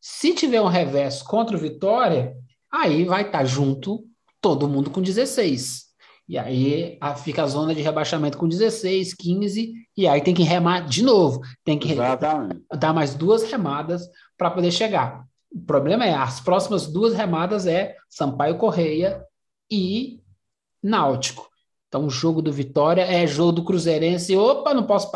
[0.00, 2.34] se tiver um revés contra o Vitória,
[2.70, 4.04] aí vai estar tá junto
[4.42, 5.92] todo mundo com 16.
[6.28, 10.42] E aí a, fica a zona de rebaixamento com 16, 15, e aí tem que
[10.42, 11.40] remar de novo.
[11.64, 12.62] Tem que Exatamente.
[12.78, 15.24] dar mais duas remadas para poder chegar.
[15.50, 19.24] O problema é, as próximas duas remadas é Sampaio Correia
[19.70, 20.20] e
[20.82, 21.48] Náutico.
[21.88, 24.34] Então, o jogo do Vitória é jogo do Cruzeirense.
[24.34, 25.10] Opa, não posso.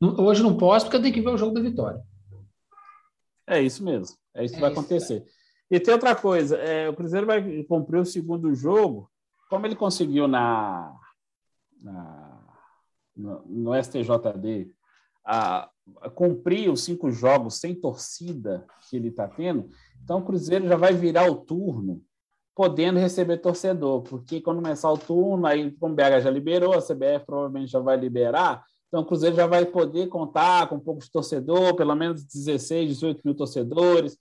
[0.00, 2.00] Hoje não posso, porque eu tenho que ver o jogo do Vitória.
[3.46, 4.18] É isso meso.
[4.34, 5.18] É isso que é vai isso, acontecer.
[5.18, 5.36] É.
[5.70, 9.10] E tem outra coisa: é, o Cruzeiro vai cumprir o segundo jogo,
[9.48, 10.94] como ele conseguiu na,
[11.80, 12.26] na
[13.16, 14.70] no, no STJD
[15.24, 15.68] a,
[16.02, 19.70] a cumprir os cinco jogos sem torcida que ele está tendo,
[20.04, 22.02] então o Cruzeiro já vai virar o turno
[22.54, 26.80] podendo receber torcedor, porque quando começar o turno, aí como o BH já liberou, a
[26.80, 31.02] CBF provavelmente já vai liberar, então o Cruzeiro já vai poder contar com um pouco
[31.02, 34.16] de torcedor, pelo menos 16, 18 mil torcedores.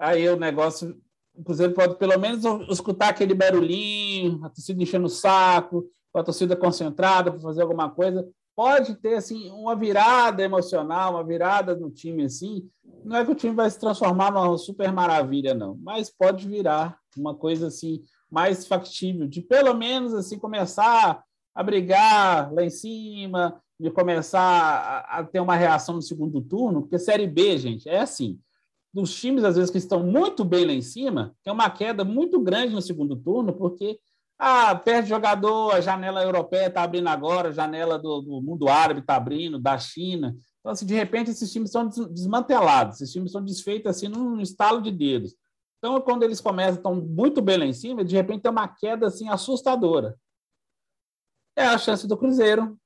[0.00, 0.98] Aí o negócio,
[1.34, 6.56] o Cruzeiro pode pelo menos escutar aquele barulhinho, a torcida enchendo o saco, a torcida
[6.56, 8.26] concentrada para fazer alguma coisa.
[8.56, 12.66] Pode ter assim uma virada emocional, uma virada no time assim.
[13.04, 16.98] Não é que o time vai se transformar numa super maravilha não, mas pode virar
[17.16, 21.22] uma coisa assim mais factível, de pelo menos assim começar
[21.54, 26.82] a brigar lá em cima, de começar a, a, ter uma reação no segundo turno,
[26.82, 28.38] porque Série B, gente, é assim.
[28.92, 32.40] Dos times, às vezes, que estão muito bem lá em cima, tem uma queda muito
[32.40, 34.00] grande no segundo turno, porque
[34.42, 39.00] ah, perde jogador, a janela europeia está abrindo agora, a janela do, do mundo árabe
[39.00, 40.34] está abrindo, da China.
[40.58, 44.80] Então, assim, de repente, esses times são desmantelados, esses times são desfeitos assim num estalo
[44.80, 45.36] de dedos.
[45.78, 49.06] Então, quando eles começam, estão muito bem lá em cima, de repente tem uma queda
[49.06, 50.18] assim assustadora.
[51.56, 52.78] É a chance do Cruzeiro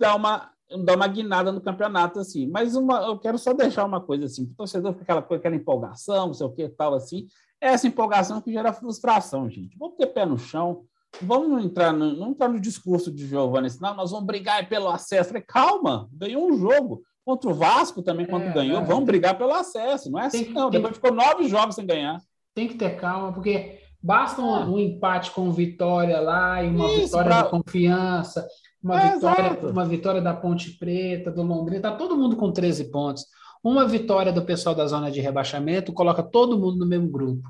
[0.00, 0.51] dar uma,
[0.84, 2.46] dar uma guinada no campeonato assim.
[2.46, 6.28] Mas uma, eu quero só deixar uma coisa assim, o torcedor fica aquela, aquela empolgação,
[6.28, 7.26] não sei o que tal assim.
[7.60, 9.76] É essa empolgação que gera frustração, gente.
[9.78, 10.84] Vamos ter pé no chão,
[11.20, 15.28] vamos entrar no, não entrar no discurso de Giovanni, não, nós vamos brigar pelo acesso.
[15.28, 18.84] Falei, calma, ganhou um jogo contra o Vasco também, quando é, ganhou, é.
[18.84, 20.10] vamos brigar pelo acesso.
[20.10, 20.70] Não é assim, não.
[20.70, 22.20] Tem, Depois ficou nove jogos sem ganhar.
[22.54, 24.64] Tem que ter calma, porque basta um, é.
[24.64, 27.42] um empate com Vitória lá e uma Isso, vitória pra...
[27.42, 28.46] de confiança,
[28.82, 32.90] uma, é, vitória, uma vitória da Ponte Preta, do Londrina, tá todo mundo com 13
[32.90, 33.26] pontos.
[33.62, 37.48] Uma vitória do pessoal da zona de rebaixamento coloca todo mundo no mesmo grupo.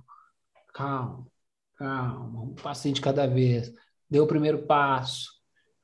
[0.75, 1.27] Calma,
[1.77, 3.73] calma, um passinho de cada vez.
[4.11, 5.31] Deu o primeiro passo.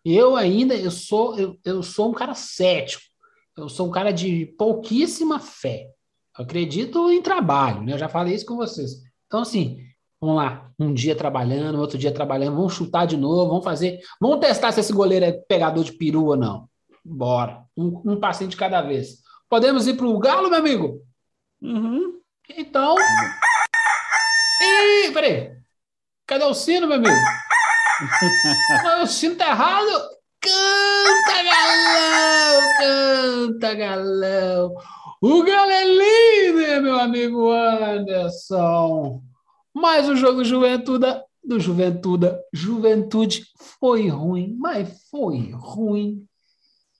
[0.04, 3.08] Eu ainda, eu sou, eu, eu sou um cara cético
[3.58, 5.90] eu sou um cara de pouquíssima fé.
[6.38, 7.92] Eu acredito em trabalho, né?
[7.92, 9.02] Eu já falei isso com vocês.
[9.26, 9.84] Então, assim,
[10.20, 14.40] vamos lá, um dia trabalhando, outro dia trabalhando, vamos chutar de novo, vamos fazer, vamos
[14.40, 16.68] testar se esse goleiro é pegador de peru ou não.
[17.04, 19.18] Bora, um, um passinho de cada vez.
[19.48, 21.00] Podemos ir para o Galo, meu amigo?
[21.62, 22.20] Uhum.
[22.56, 22.96] Então.
[24.62, 25.52] Ih, peraí.
[26.26, 27.14] Cadê o sino, meu amigo?
[29.02, 30.18] o sino tá errado.
[30.40, 32.60] Canta, galão!
[32.78, 34.74] Canta, galão!
[35.20, 39.20] O galo é meu amigo Anderson!
[39.80, 41.06] Mas o jogo Juventude,
[41.42, 43.44] do Juventude, Juventude
[43.78, 46.26] foi ruim, mas foi ruim.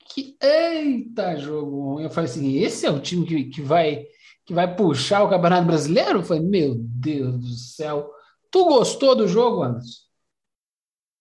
[0.08, 2.04] Que, eita, jogo ruim.
[2.04, 4.06] Eu falei assim, esse é o time que, que, vai,
[4.46, 6.20] que vai puxar o Campeonato Brasileiro?
[6.20, 8.10] Eu falei, meu Deus do céu.
[8.50, 10.08] Tu gostou do jogo, Anderson?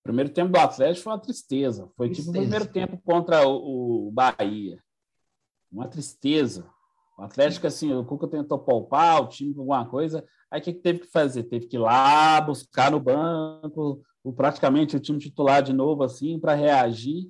[0.08, 1.92] primeiro tempo do Atlético foi uma tristeza.
[1.98, 2.32] Foi tristeza.
[2.32, 4.82] tipo o primeiro tempo contra o, o, Bahia.
[5.70, 6.66] Uma tristeza.
[7.18, 10.24] O Atlético, assim, o Cuca tentou poupar o time com alguma coisa.
[10.52, 11.44] Aí o que, que teve que fazer?
[11.44, 16.40] Teve que ir lá buscar no banco o, praticamente o time titular de novo, assim,
[16.40, 17.28] para reagir.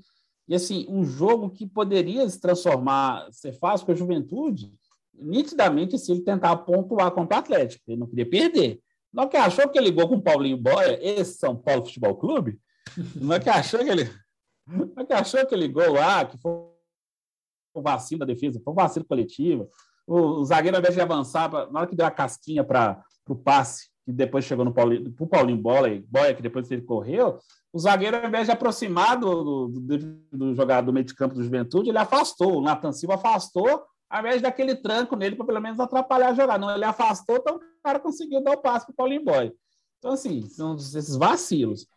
[0.48, 4.74] E, assim, um jogo que poderia se transformar, ser fácil com a juventude,
[5.14, 7.84] nitidamente, se ele tentar pontuar contra o Atlético.
[7.88, 8.82] Ele não queria perder.
[9.12, 12.60] Não que achou que ele ligou com o Paulinho Boia, esse São Paulo Futebol Clube,
[13.16, 14.10] não é que achou que ele.
[14.68, 16.77] Não é que achou aquele gol lá, que foi
[17.80, 19.70] um vacilo da defesa, foi um vacilo coletivo.
[20.06, 23.36] O, o zagueiro, ao invés de avançar, na hora que deu a casquinha para o
[23.36, 27.40] passe, que depois chegou no Paulinho, pro Paulinho Bola, Boia, que depois ele correu,
[27.74, 29.98] o zagueiro, ao invés de aproximar do, do,
[30.32, 32.58] do jogador do meio de campo do Juventude, ele afastou.
[32.58, 36.58] O Nathan Silva afastou, ao invés daquele tranco nele para pelo menos atrapalhar a jogada.
[36.58, 39.54] Não, ele afastou, então o cara conseguiu dar o passe para o Paulinho Boia.
[40.00, 41.88] Então, assim, são esses vacilos.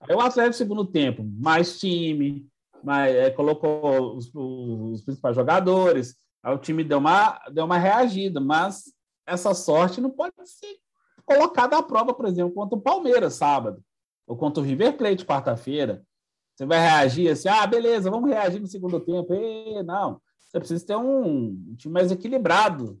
[0.00, 2.46] Aí o Atlético, segundo tempo, mais time,
[2.86, 8.84] mais, é, colocou os, os, principais jogadores, o time deu uma, deu uma reagida, mas
[9.26, 10.76] essa sorte não pode ser
[11.24, 13.82] colocada à prova, por exemplo, contra o Palmeiras, sábado,
[14.26, 16.04] ou contra o River Plate, quarta-feira.
[16.54, 19.34] Você vai reagir assim, ah, beleza, vamos reagir no segundo tempo.
[19.34, 22.98] E, não, você precisa ter um, um time mais equilibrado.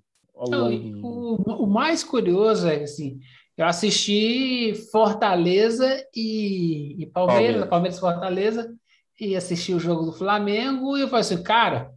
[0.50, 0.68] Não,
[1.02, 3.20] o, o mais curioso é assim,
[3.56, 8.74] eu assisti Fortaleza e, e Palmeiras, Palmeiras e Fortaleza,
[9.18, 11.90] e assisti o jogo do Flamengo, e eu falei assim, cara,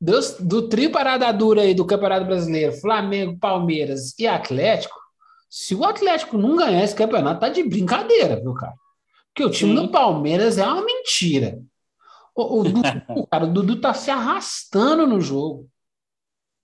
[0.00, 4.94] do, do trio parada dura aí do Campeonato Brasileiro, Flamengo, Palmeiras e Atlético,
[5.48, 8.74] se o Atlético não ganhar esse campeonato, tá de brincadeira, viu, cara?
[9.28, 9.86] Porque o time Sim.
[9.86, 11.62] do Palmeiras é uma mentira.
[12.34, 12.82] O, o, Dudu,
[13.30, 15.68] cara, o Dudu tá se arrastando no jogo.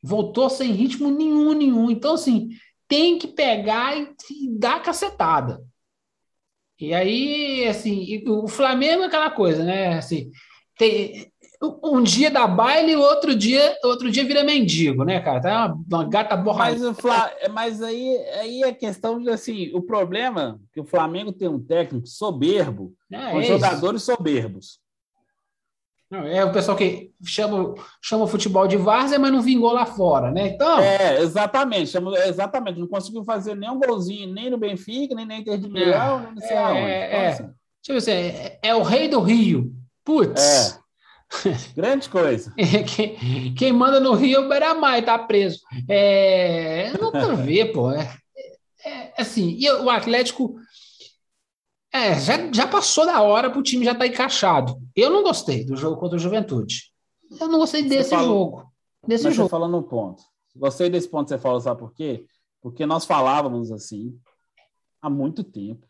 [0.03, 1.91] Voltou sem ritmo nenhum, nenhum.
[1.91, 2.51] Então, assim,
[2.89, 5.63] tem que pegar e, e dar cacetada.
[6.83, 9.99] E aí, assim, o Flamengo é aquela coisa, né?
[9.99, 10.33] Assim,
[10.77, 11.33] tem,
[11.81, 15.41] um dia dá baile, outro dia, outro dia vira mendigo, né, cara?
[15.41, 16.77] Tá uma, uma gata borrada.
[16.77, 17.31] Mas, Fla...
[17.53, 21.61] mas aí, aí é questão de assim, o problema é que o Flamengo tem um
[21.61, 24.82] técnico soberbo, é, com é jogadores soberbos.
[26.13, 29.87] Não, é o pessoal que chama, chama o futebol de várzea, mas não vingou lá
[29.87, 30.49] fora, né?
[30.49, 30.79] Então...
[30.79, 32.79] É, exatamente, chama, exatamente.
[32.79, 36.35] Não conseguiu fazer nenhum golzinho, nem no Benfica, nem na Inter de Milão, é, nem
[36.35, 37.29] no sei é, Então, é.
[37.29, 37.51] Assim.
[37.83, 39.73] Deixa eu ver, é, é o rei do Rio.
[40.05, 40.79] Putz!
[40.79, 40.83] É.
[41.75, 42.53] Grande coisa.
[42.95, 45.61] quem, quem, manda no Rio é o Beramai, tá preso.
[45.89, 47.91] É, não quero ver, pô.
[47.91, 48.07] É,
[48.85, 50.57] é, assim, e o Atlético
[51.93, 54.81] é, já, já passou da hora para o time já estar tá encaixado.
[54.97, 56.91] Eu não gostei do jogo contra o Juventude.
[57.39, 58.73] Eu não gostei desse fala, jogo.
[59.07, 59.49] Desse mas jogo.
[59.49, 60.23] Você falando no ponto.
[60.57, 62.27] Gostei desse ponto que você falou, sabe por quê?
[62.63, 64.19] Porque nós falávamos assim
[65.03, 65.87] há muito tempo.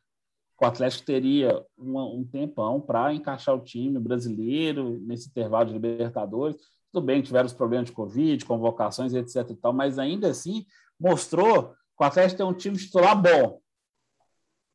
[0.61, 6.57] O Atlético teria uma, um tempão para encaixar o time brasileiro nesse intervalo de Libertadores.
[6.93, 9.51] Tudo bem, tiveram os problemas de Covid, convocações, etc.
[9.51, 10.65] E tal, mas ainda assim
[10.99, 13.62] mostrou que o Atlético tem um time titular bom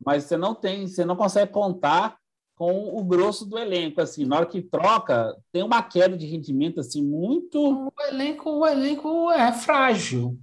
[0.03, 2.17] mas você não tem, você não consegue contar
[2.55, 6.79] com o grosso do elenco, assim, na hora que troca, tem uma queda de rendimento,
[6.79, 7.60] assim, muito...
[7.60, 10.36] O elenco, o elenco é frágil.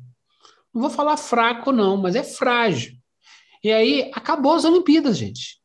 [0.72, 2.94] Não vou falar fraco, não, mas é frágil.
[3.64, 5.60] E aí, acabou as Olimpíadas, gente.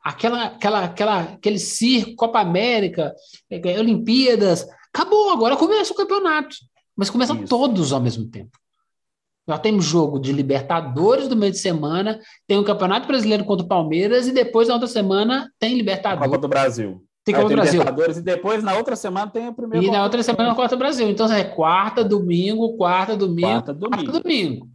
[0.00, 3.12] Aquela, aquela, aquela, aquele circo, Copa América,
[3.50, 6.54] é, Olimpíadas, acabou, agora começa o campeonato.
[6.94, 7.48] Mas começam Isso.
[7.48, 8.59] todos ao mesmo tempo.
[9.46, 13.68] Nós temos jogo de Libertadores do meio de semana, tem o Campeonato Brasileiro contra o
[13.68, 16.26] Palmeiras e depois na outra semana tem Libertadores.
[16.26, 17.02] Copa do Brasil.
[17.24, 17.80] Tem Copa do Brasil.
[17.80, 19.84] Libertadores e depois na outra semana tem o primeiro.
[19.84, 21.08] E na outra semana Copa do Brasil.
[21.08, 24.04] Então é quarta, domingo, quarta, domingo, quarta, domingo.
[24.04, 24.68] Quarta, domingo.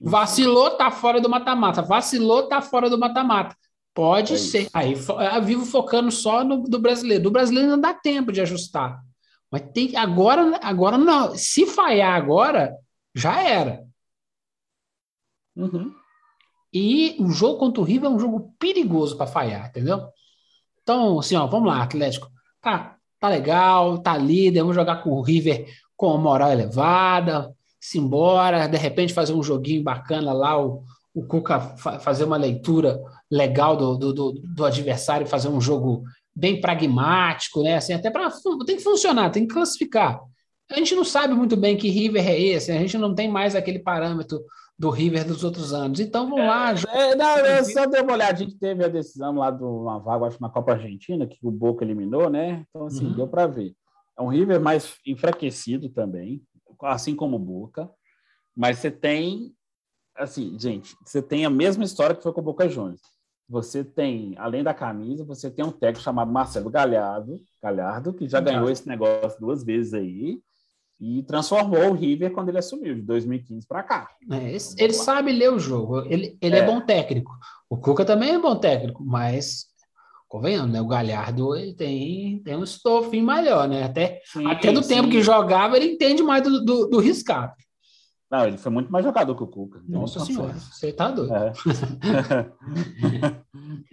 [0.00, 1.82] Vacilou, tá fora do mata-mata.
[1.82, 3.56] Vacilou, tá fora do mata-mata.
[3.94, 4.68] Pode é ser.
[4.72, 4.94] Aí
[5.32, 7.24] a Vivo focando só no do brasileiro.
[7.24, 9.00] Do brasileiro não dá tempo de ajustar.
[9.50, 11.34] Mas tem agora, agora não.
[11.34, 12.74] Se falhar agora,
[13.14, 13.87] já era.
[15.58, 15.92] Uhum.
[16.72, 20.06] E o jogo contra o River é um jogo perigoso para falhar, entendeu?
[20.82, 22.30] Então, assim, ó, vamos lá, Atlético.
[22.62, 25.66] Tá, tá legal, tá líder, vamos jogar com o River
[25.96, 31.58] com moral elevada, se embora, de repente fazer um joguinho bacana lá, o, o Cuca
[31.58, 37.62] fa fazer uma leitura legal do, do, do, do, adversário, fazer um jogo bem pragmático,
[37.62, 37.76] né?
[37.76, 38.30] Assim, até para
[38.64, 40.20] tem que funcionar, tem que classificar.
[40.70, 43.56] A gente não sabe muito bem que River é esse, a gente não tem mais
[43.56, 44.40] aquele parâmetro
[44.78, 45.98] do River dos outros anos.
[45.98, 46.72] Então vamos lá.
[46.94, 50.26] É, não, eu só dei uma olhadinha que teve a decisão lá de uma vaga,
[50.26, 52.64] acho, na Copa Argentina, que o Boca eliminou, né?
[52.68, 53.14] Então, assim, uhum.
[53.14, 53.74] deu para ver.
[54.16, 56.42] É um River mais enfraquecido também,
[56.82, 57.90] assim como o Boca.
[58.56, 59.52] Mas você tem,
[60.16, 63.02] assim, gente, você tem a mesma história que foi com o Boca Juniors.
[63.48, 68.40] Você tem, além da camisa, você tem um técnico chamado Marcelo Galhardo, Galhardo que já
[68.40, 70.40] ganhou esse negócio duas vezes aí
[71.00, 74.08] e transformou o River quando ele assumiu, de 2015 para cá.
[74.30, 76.60] É, ele sabe ler o jogo, ele, ele é.
[76.60, 76.66] é.
[76.66, 77.30] bom técnico.
[77.70, 79.66] O Cuca também é bom técnico, mas
[80.26, 80.80] convenhamos, né?
[80.80, 83.84] O Galhardo ele tem, tem um estofinho melhor, né?
[83.84, 84.94] Até, sim, até no sim.
[84.94, 87.52] tempo que jogava, ele entende mais do, do, do riscado.
[88.30, 89.82] Não, ele foi muito mais jogador que o Cuca.
[89.88, 91.34] Nossa senhora, você tá doido.
[91.34, 91.52] É.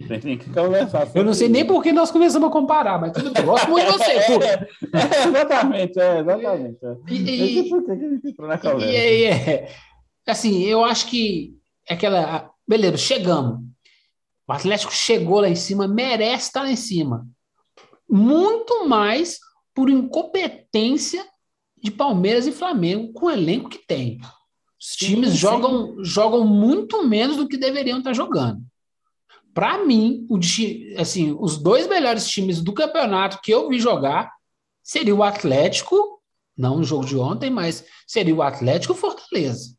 [0.20, 1.08] Tem que conversar.
[1.14, 3.42] Eu não sei nem por que nós começamos a comparar, mas tudo bem.
[3.42, 6.78] Eu gosto muito de você, é, é, exatamente, é, exatamente.
[6.84, 6.96] É.
[7.08, 7.70] E, e,
[8.84, 9.74] e, é,
[10.26, 11.54] assim, eu acho que
[11.88, 12.50] é aquela.
[12.68, 13.60] Beleza, chegamos.
[14.46, 17.26] O Atlético chegou lá em cima, merece estar lá em cima.
[18.08, 19.38] Muito mais
[19.74, 21.24] por incompetência
[21.86, 24.18] de Palmeiras e Flamengo com o elenco que tem.
[24.78, 28.60] Os times sim, jogam, jogam muito menos do que deveriam estar jogando.
[29.54, 30.38] Para mim, o,
[31.00, 34.30] assim, os dois melhores times do campeonato que eu vi jogar
[34.82, 36.20] seria o Atlético,
[36.56, 39.76] não no jogo de ontem, mas seria o Atlético e o Fortaleza.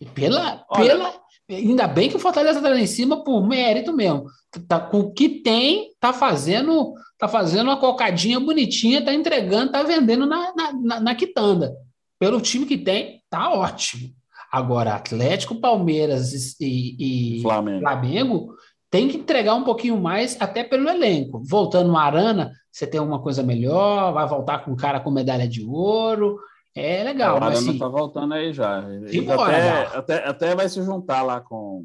[0.00, 3.92] E pela, Olha, pela, ainda bem que o Fortaleza está lá em cima por mérito
[3.92, 4.26] mesmo.
[4.68, 9.82] Tá, com o que tem, tá fazendo tá fazendo uma cocadinha bonitinha, tá entregando, tá
[9.82, 11.76] vendendo na, na, na, na quitanda.
[12.18, 14.08] Pelo time que tem, tá ótimo.
[14.50, 17.80] Agora, Atlético, Palmeiras e, e Flamengo.
[17.80, 18.54] Flamengo,
[18.90, 21.42] tem que entregar um pouquinho mais, até pelo elenco.
[21.44, 25.46] Voltando no Arana, você tem uma coisa melhor, vai voltar com um cara com medalha
[25.46, 26.38] de ouro.
[26.74, 27.34] É legal.
[27.34, 28.82] O Arana está assim, voltando aí já.
[28.88, 31.84] Ele até, até, até vai se juntar lá com,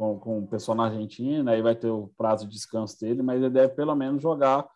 [0.00, 3.36] com, com o pessoal na Argentina, aí vai ter o prazo de descanso dele, mas
[3.36, 4.66] ele deve pelo menos jogar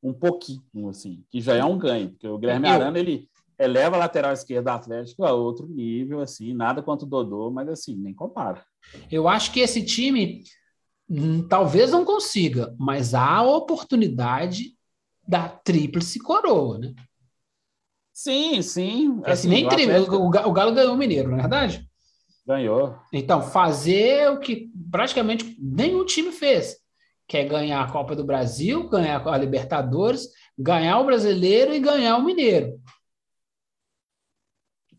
[0.00, 3.98] um pouquinho, assim, que já é um ganho, porque o Guilherme Arana, ele eleva a
[3.98, 8.64] lateral esquerda Atlético a outro nível, assim, nada quanto o Dodô, mas assim, nem compara.
[9.10, 10.44] Eu acho que esse time
[11.10, 14.76] hum, talvez não consiga, mas há a oportunidade
[15.26, 16.94] da tríplice coroa, né?
[18.12, 19.20] Sim, sim.
[19.24, 20.16] É assim, nem o, Atlético...
[20.16, 21.87] o Galo ganhou o Mineiro, não é verdade?
[22.48, 22.96] Ganhou.
[23.12, 26.78] Então, fazer o que praticamente nenhum time fez.
[27.26, 30.28] Que é ganhar a Copa do Brasil, ganhar a Libertadores,
[30.58, 32.80] ganhar o Brasileiro e ganhar o Mineiro.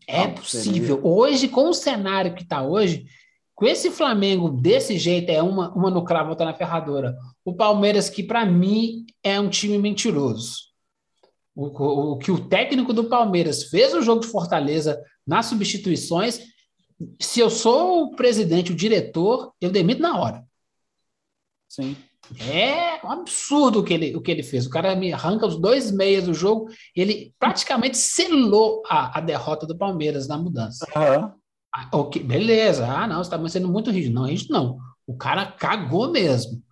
[0.06, 0.96] É não, possível.
[0.96, 1.10] Seria...
[1.10, 3.06] Hoje, com o cenário que está hoje,
[3.52, 7.16] com esse Flamengo desse jeito, é uma, uma no cravo, outra na ferradura.
[7.44, 10.70] O Palmeiras, que para mim é um time mentiroso.
[11.52, 16.48] O, o, o, que o técnico do Palmeiras fez o jogo de Fortaleza nas substituições,
[17.20, 20.44] se eu sou o presidente, o diretor, eu demito na hora.
[21.68, 21.96] Sim.
[22.38, 24.66] É um absurdo o que ele, o que ele fez.
[24.66, 26.68] O cara me arranca os dois meias do jogo.
[26.94, 30.86] Ele praticamente selou a, a derrota do Palmeiras na mudança.
[30.94, 31.32] Uhum.
[31.74, 32.86] Ah, ok, beleza.
[32.86, 34.14] Ah, não, você está sendo muito rígido.
[34.14, 34.78] Não, rígido não.
[35.06, 36.62] O cara cagou mesmo.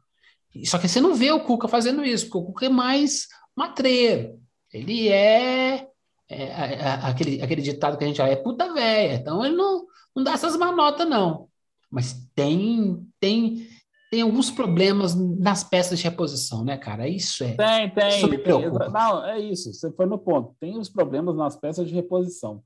[0.64, 3.26] Só que você não vê o Cuca fazendo isso, porque o Cuca é mais
[3.56, 4.40] matreiro.
[4.72, 5.86] Ele é,
[6.28, 9.14] é, é, é aquele, aquele ditado que a gente fala, é puta velha.
[9.14, 9.86] Então ele não,
[10.18, 11.48] não dá essas manotas, não.
[11.90, 13.66] Mas tem, tem,
[14.10, 17.08] tem alguns problemas nas peças de reposição, né, cara?
[17.08, 17.54] Isso é.
[17.54, 18.18] Tem, tem.
[18.18, 18.84] Isso me preocupa.
[18.84, 19.72] Tem, não, é isso.
[19.72, 20.54] Você foi no ponto.
[20.60, 22.62] Tem os problemas nas peças de reposição.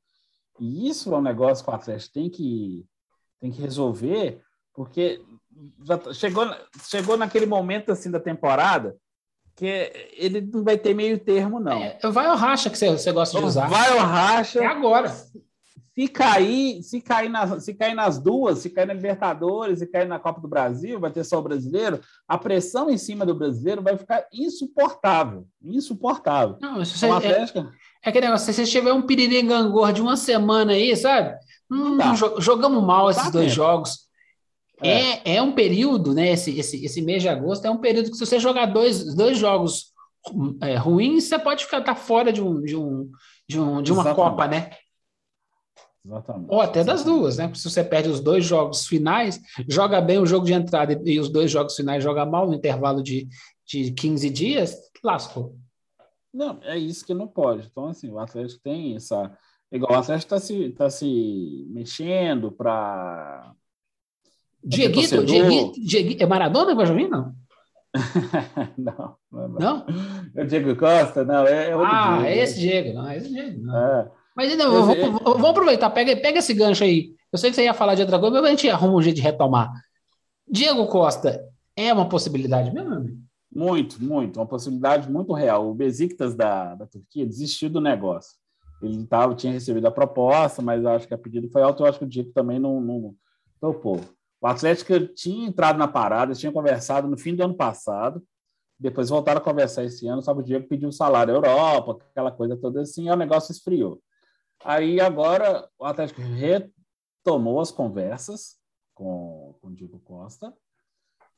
[0.58, 2.84] E isso é um negócio que o Atlético tem que,
[3.40, 4.40] tem que resolver,
[4.74, 5.22] porque
[5.84, 6.46] já chegou,
[6.84, 8.96] chegou naquele momento assim da temporada
[9.54, 11.82] que ele não vai ter meio termo, não.
[11.82, 13.68] É, vai ao racha que você, você gosta de usar.
[13.68, 14.60] Vai ao racha.
[14.60, 15.14] É agora.
[15.94, 20.08] Se cair, se cair, nas, se cair nas duas, se cair na Libertadores, se cair
[20.08, 23.82] na Copa do Brasil, vai ter só o brasileiro, a pressão em cima do brasileiro
[23.82, 25.46] vai ficar insuportável.
[25.62, 26.56] Insuportável.
[26.62, 27.58] Não, você, então, Atlético...
[27.58, 27.68] é,
[28.04, 31.36] é aquele negócio, se você tiver um piriri gangor de uma semana aí, sabe?
[31.70, 31.98] Hum,
[32.38, 33.56] jogamos mal esses tá dois tempo.
[33.56, 34.12] jogos.
[34.80, 35.32] É.
[35.32, 36.32] é, é um período, né?
[36.32, 39.38] Esse, esse, esse mês de agosto é um período que se você jogar dois, dois
[39.38, 39.92] jogos
[40.60, 43.10] é, ruins, você pode ficar tá fora de, um, de, um,
[43.48, 44.14] de, um, de uma Exatamente.
[44.16, 44.70] Copa, né?
[46.04, 46.50] Exatamente.
[46.50, 47.52] Ou até das duas, né?
[47.54, 51.28] Se você perde os dois jogos finais, joga bem o jogo de entrada e os
[51.28, 53.28] dois jogos finais joga mal no intervalo de,
[53.66, 55.56] de 15 dias, lascou.
[56.34, 57.68] Não, é isso que não pode.
[57.70, 59.30] Então, assim, o Atlético tem essa.
[59.70, 63.54] Igual o Atlético está se, tá se mexendo para
[64.64, 67.34] Dieguito, Dieguito, Dieguito, é Maradona jogar, não?
[68.78, 69.86] não, não, não.
[70.34, 71.24] É o Diego Costa?
[71.24, 72.24] Não, é, é outro Ah, Diego.
[72.26, 73.62] é esse Diego, não, é esse Diego.
[73.62, 73.76] Não.
[73.76, 74.10] É.
[74.36, 77.14] Mas ainda, vamos, vamos aproveitar, pega, pega esse gancho aí.
[77.30, 79.16] Eu sei que você ia falar de outra coisa, mas a gente arruma um jeito
[79.16, 79.72] de retomar.
[80.48, 81.42] Diego Costa
[81.76, 83.18] é uma possibilidade mesmo, amigo?
[83.54, 84.38] Muito, muito.
[84.38, 85.68] Uma possibilidade muito real.
[85.68, 88.36] O Besiktas da, da Turquia desistiu do negócio.
[88.82, 91.82] Ele tava, tinha recebido a proposta, mas acho que a pedido foi alto.
[91.82, 93.14] Eu acho que o Diego também não, não
[93.60, 94.00] topou.
[94.40, 98.20] O Atlético tinha entrado na parada, tinha conversado no fim do ano passado,
[98.76, 102.56] depois voltaram a conversar esse ano, sabe, o Diego pediu um salário Europa, aquela coisa
[102.56, 104.02] toda assim, e o negócio esfriou.
[104.64, 108.56] Aí agora o Atlético retomou as conversas
[108.94, 110.54] com, com o Diego Costa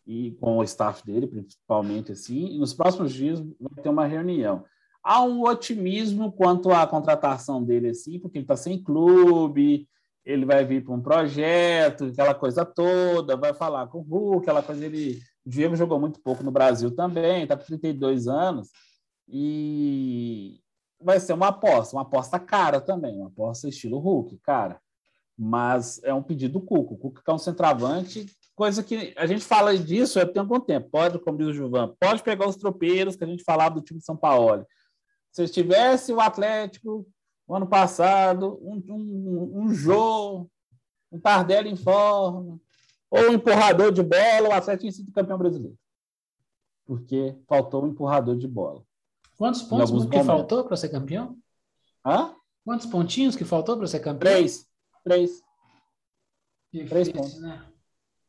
[0.07, 4.65] e com o staff dele, principalmente assim, e nos próximos dias vai ter uma reunião.
[5.03, 9.89] Há um otimismo quanto à contratação dele, assim, porque ele está sem clube,
[10.25, 14.63] ele vai vir para um projeto, aquela coisa toda, vai falar com o Hulk, aquela
[14.63, 14.85] coisa.
[14.85, 18.71] Ele, o Diego jogou muito pouco no Brasil também, está com 32 anos,
[19.29, 20.61] e
[21.05, 24.81] vai ser uma aposta, uma aposta cara também, uma aposta estilo Hulk, cara.
[25.37, 26.95] Mas é um pedido do Cuco.
[26.95, 30.89] O Cuco é um centroavante, coisa que a gente fala disso há algum tempo.
[30.91, 33.99] Pode, como diz o Juvan, pode pegar os tropeiros que a gente falava do time
[33.99, 34.67] de São Paulo.
[35.31, 37.07] Se tivesse o Atlético
[37.47, 40.51] o ano passado, um, um, um jogo,
[41.13, 42.59] um Tardelli em forma,
[43.11, 45.77] ou um empurrador de bola, o Atlético tinha sido campeão brasileiro.
[46.87, 48.83] Porque faltou um empurrador de bola.
[49.37, 50.27] Quantos pontos que momentos.
[50.27, 51.37] faltou para ser campeão?
[52.05, 52.35] Hã?
[52.65, 54.33] Quantos pontinhos que faltou para ser campeão?
[54.33, 54.67] Três.
[55.03, 55.43] Três.
[56.73, 57.41] Difícil, Três pontos.
[57.41, 57.65] Né?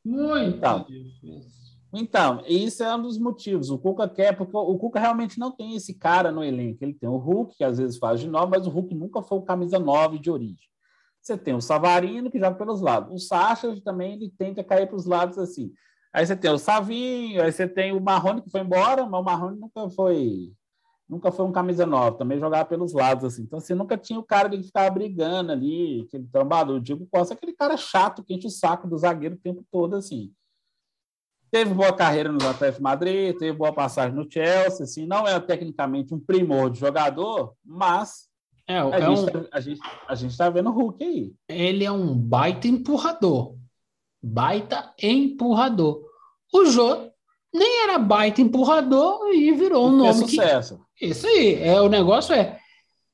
[0.03, 1.66] Muito então, difícil.
[1.93, 3.70] Então, isso é um dos motivos.
[3.70, 6.84] O Cuca quer, porque o Cuca realmente não tem esse cara no elenco.
[6.84, 9.38] Ele tem o Hulk, que às vezes faz de nove, mas o Hulk nunca foi
[9.38, 10.68] o camisa nove de origem.
[11.22, 13.12] Você tem o Savarino, que joga pelos lados.
[13.12, 15.74] O Sacha também ele tenta cair para os lados assim.
[16.14, 19.24] Aí você tem o Savinho, aí você tem o Marrone que foi embora, mas o
[19.24, 20.53] Marrone nunca foi
[21.08, 23.43] nunca foi um camisa nova, também jogava pelos lados, assim.
[23.43, 26.78] Então, você assim, nunca tinha o cara que ficava brigando ali, aquele trombador.
[26.78, 29.64] O Diego Costa é aquele cara chato que enche o saco do zagueiro o tempo
[29.72, 30.32] todo, assim.
[31.51, 36.14] Teve boa carreira no Atlético Madrid, teve boa passagem no Chelsea, assim, não é tecnicamente
[36.14, 38.28] um primor de jogador, mas
[38.68, 39.26] é, a, é gente um...
[39.26, 41.34] tá, a, gente, a gente tá vendo o Hulk aí.
[41.47, 43.56] Ele é um baita empurrador.
[44.22, 46.03] Baita empurrador.
[46.51, 47.12] O Jô
[47.53, 50.14] nem era baita empurrador e virou um nome.
[50.14, 50.85] sucesso.
[51.02, 51.62] Isso aí.
[51.62, 52.60] É, o negócio é.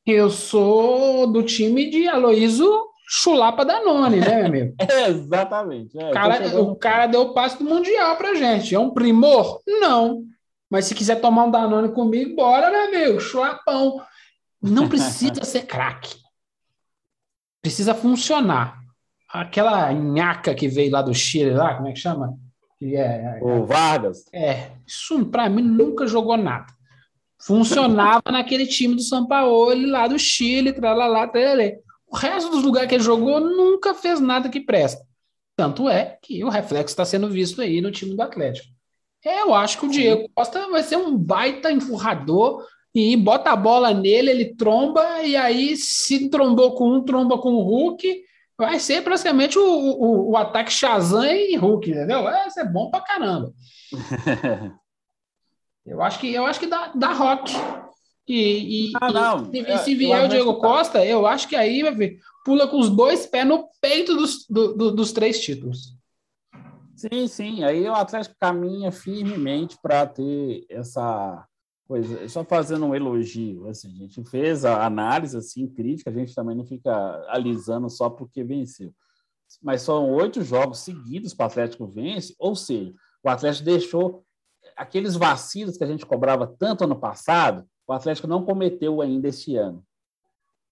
[0.06, 2.70] Eu sou do time de Aloísio
[3.08, 4.76] Chulapa Danone, né, meu amigo?
[4.80, 5.98] é, exatamente.
[5.98, 8.74] É, cara, o cara deu passe do Mundial pra gente.
[8.74, 9.62] É um primor?
[9.68, 10.24] Não.
[10.70, 13.20] Mas se quiser tomar um Danone comigo, bora, né, meu?
[13.20, 14.02] Chulapão.
[14.62, 16.16] Não precisa ser craque.
[17.62, 18.80] Precisa funcionar.
[19.30, 22.38] Aquela nhaca que veio lá do Chile, lá, como é que chama?
[22.82, 24.26] que é, o Vargas.
[24.34, 26.66] É, isso para mim nunca jogou nada.
[27.42, 31.80] Funcionava naquele time do São Paulo, lá do Chile, tralalá, tralê.
[32.08, 35.02] O resto dos lugares que ele jogou nunca fez nada que presta.
[35.56, 38.68] Tanto é que o reflexo está sendo visto aí no time do Atlético.
[39.24, 43.94] Eu acho que o Diego Costa vai ser um baita empurrador e bota a bola
[43.94, 48.24] nele, ele tromba, e aí, se trombou com um, tromba com o Hulk,
[48.58, 52.24] vai ser praticamente o, o, o ataque Shazam e Hulk, entendeu?
[52.24, 53.54] Vai ser bom pra caramba.
[55.86, 57.54] eu acho que eu acho que dá, dá rock.
[58.28, 59.52] E, e, ah, não.
[59.52, 62.80] e se, se vier o Diego Costa, eu acho que aí vai ver, pula com
[62.80, 65.98] os dois pés no peito dos, do, do, dos três títulos.
[66.96, 67.64] Sim, sim.
[67.64, 71.46] Aí o Atlético caminha firmemente para ter essa
[71.88, 72.24] coisa.
[72.24, 76.36] É, só fazendo um elogio, assim, a gente fez a análise assim crítica, a gente
[76.36, 76.92] também não fica
[77.28, 78.94] alisando só porque venceu.
[79.62, 84.24] Mas são oito jogos seguidos para o Atlético vence, ou seja, o Atlético deixou
[84.76, 89.56] aqueles vacilos que a gente cobrava tanto ano passado, o Atlético não cometeu ainda este
[89.56, 89.84] ano.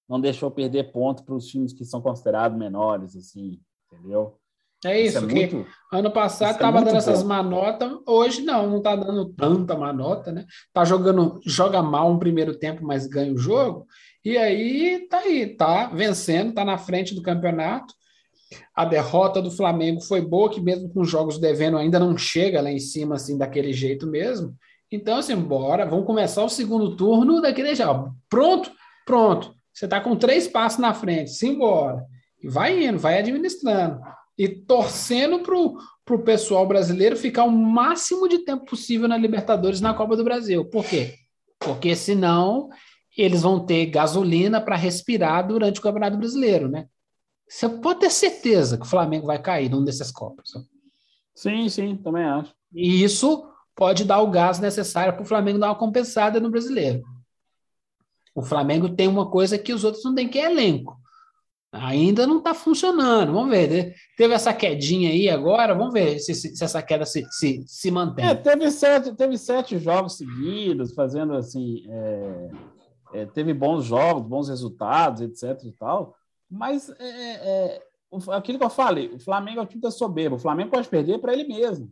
[0.08, 3.60] Não deixou perder pontos para os times que são considerados menores, assim,
[3.91, 4.39] entendeu?
[4.86, 8.78] É isso, isso é muito, ano passado estava é dando essas manotas, hoje não, não
[8.78, 10.45] está dando tanta manota, né?
[10.72, 13.86] Tá jogando, joga mal um primeiro tempo, mas ganha o jogo,
[14.24, 17.93] e aí tá aí, tá vencendo, tá na frente do campeonato.
[18.76, 22.62] A derrota do Flamengo foi boa, que mesmo com os jogos devendo ainda não chega
[22.62, 24.56] lá em cima assim daquele jeito mesmo.
[24.91, 28.12] Então, assim, bora, vamos começar o segundo turno daquele jeito.
[28.28, 28.72] Pronto?
[29.06, 29.54] Pronto.
[29.72, 32.04] Você tá com três passos na frente, simbora.
[32.41, 34.00] E vai indo, vai administrando
[34.38, 39.93] e torcendo para o pessoal brasileiro ficar o máximo de tempo possível na Libertadores na
[39.93, 40.64] Copa do Brasil.
[40.64, 41.16] Por quê?
[41.60, 42.70] Porque senão
[43.18, 46.88] eles vão ter gasolina para respirar durante o Campeonato Brasileiro, né?
[47.50, 50.52] Você pode ter certeza que o Flamengo vai cair num dessas Copas.
[51.34, 52.54] Sim, sim, também acho.
[52.74, 57.04] E isso pode dar o gás necessário para o Flamengo dar uma compensada no brasileiro.
[58.36, 61.00] O Flamengo tem uma coisa que os outros não têm, que é elenco.
[61.72, 63.34] Ainda não está funcionando.
[63.34, 63.70] Vamos ver.
[63.70, 63.93] Né?
[64.16, 65.74] Teve essa quedinha aí agora.
[65.74, 68.26] Vamos ver se, se, se essa queda se, se, se mantém.
[68.26, 71.84] É, teve, sete, teve sete jogos seguidos, fazendo assim.
[71.89, 72.50] É,
[73.14, 75.64] é, teve bons jogos, bons resultados, etc.
[75.64, 76.16] e tal.
[76.50, 77.82] Mas é, é,
[78.12, 80.36] é aquilo que eu falei: o Flamengo é o time da soberba.
[80.36, 81.91] O Flamengo pode perder para ele mesmo.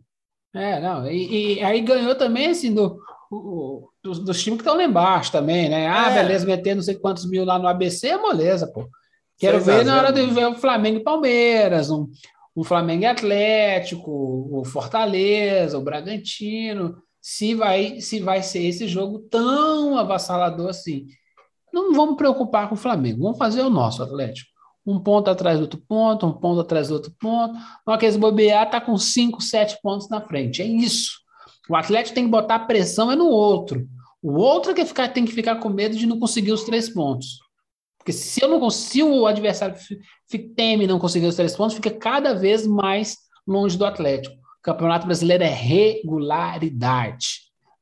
[0.54, 1.06] É, não.
[1.06, 2.98] E, e, aí ganhou também assim, do,
[3.30, 5.86] o, dos, dos times que estão lá embaixo também, né?
[5.86, 6.22] Ah, é.
[6.22, 8.88] beleza, meter não sei quantos mil lá no ABC, moleza, pô.
[9.38, 12.08] Quero ver na hora de ver o Flamengo e Palmeiras, um,
[12.56, 19.20] um Flamengo e Atlético, o Fortaleza, o Bragantino, se vai, se vai ser esse jogo
[19.30, 21.06] tão avassalador assim.
[21.72, 24.50] Não vamos preocupar com o Flamengo, vamos fazer o nosso Atlético.
[24.86, 27.54] Um ponto atrás do outro ponto, um ponto atrás do outro ponto.
[27.54, 30.62] Na hora que esse bobear, está com cinco, sete pontos na frente.
[30.62, 31.18] É isso.
[31.68, 33.86] O Atlético tem que botar pressão é no outro.
[34.22, 36.88] O outro é que ficar, tem que ficar com medo de não conseguir os três
[36.88, 37.38] pontos.
[37.98, 39.76] Porque se eu não consigo, o adversário
[40.56, 44.34] teme não conseguir os três pontos, fica cada vez mais longe do Atlético.
[44.34, 47.37] O Campeonato Brasileiro é regularidade.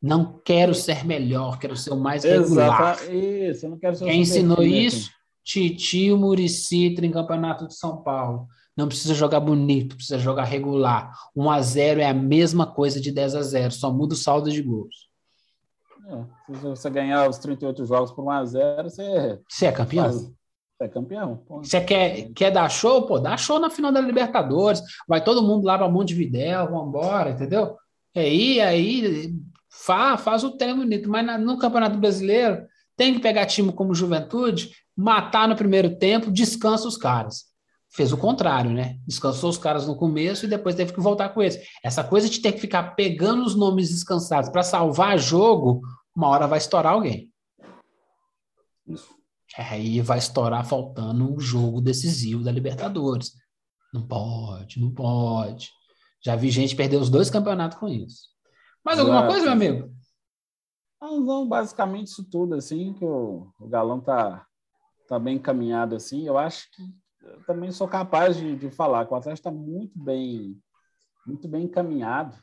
[0.06, 2.96] Não quero ser melhor, quero ser o mais regular.
[3.12, 5.10] Isso, eu não quero ser Quem ensinou isso?
[5.42, 8.46] Titio Murici em Campeonato de São Paulo.
[8.76, 11.12] Não precisa jogar bonito, precisa jogar regular.
[11.34, 14.50] 1 a 0 é a mesma coisa de 10 a 0, só muda o saldo
[14.50, 15.08] de gols.
[16.08, 19.40] É, se você ganhar os 38 jogos por 1x0, você.
[19.48, 20.12] Você é campeão?
[20.12, 20.34] Você
[20.80, 21.42] é campeão.
[21.48, 23.06] Você quer, quer dar show?
[23.06, 24.80] Pô, dá show na final da Libertadores.
[25.08, 27.76] Vai todo mundo lá para Montevidéu, vambora, entendeu?
[28.14, 29.34] E aí, aí
[29.84, 31.08] faz, faz o treino bonito.
[31.08, 32.66] Mas no Campeonato Brasileiro,
[32.96, 37.44] tem que pegar time como Juventude, matar no primeiro tempo, descansa os caras.
[37.88, 38.98] fez o contrário, né?
[39.06, 41.58] Descansou os caras no começo e depois teve que voltar com eles.
[41.82, 45.80] Essa coisa de ter que ficar pegando os nomes descansados para salvar jogo,
[46.14, 47.30] uma hora vai estourar alguém.
[48.86, 49.14] Isso.
[49.56, 53.32] Aí vai estourar faltando um jogo decisivo da Libertadores.
[53.92, 55.70] Não pode, não pode.
[56.22, 58.35] Já vi gente perder os dois campeonatos com isso.
[58.86, 59.90] Mais alguma coisa, meu amigo?
[61.02, 64.46] Não, não, basicamente isso tudo, assim, que o, o Galão tá,
[65.08, 66.24] tá bem encaminhado, assim.
[66.24, 66.82] Eu acho que
[67.20, 70.56] eu também sou capaz de, de falar que o Atlético está muito bem,
[71.26, 72.38] muito bem encaminhado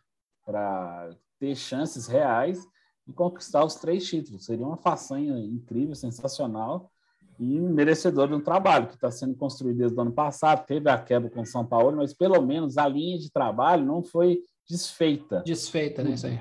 [0.46, 2.60] para ter chances reais
[3.08, 4.44] de conquistar os três títulos.
[4.44, 6.92] Seria uma façanha incrível, sensacional
[7.40, 10.66] e merecedor de um trabalho que está sendo construído desde o ano passado.
[10.66, 14.04] Teve a quebra com o São Paulo, mas pelo menos a linha de trabalho não
[14.04, 15.44] foi desfeita.
[15.46, 16.12] Desfeita, né?
[16.12, 16.40] Isso aí.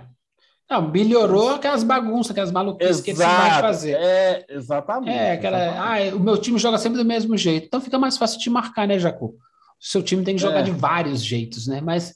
[0.70, 3.92] Não, melhorou aquelas bagunças, aquelas maluquices Exato, que você vai fazer.
[3.92, 5.10] É, exatamente.
[5.10, 5.66] É, aquela.
[5.66, 6.12] Exatamente.
[6.12, 7.66] Ah, o meu time joga sempre do mesmo jeito.
[7.66, 9.26] Então fica mais fácil de marcar, né, Jaco?
[9.26, 9.34] O
[9.78, 10.62] seu time tem que jogar é.
[10.62, 11.82] de vários jeitos, né?
[11.82, 12.14] Mas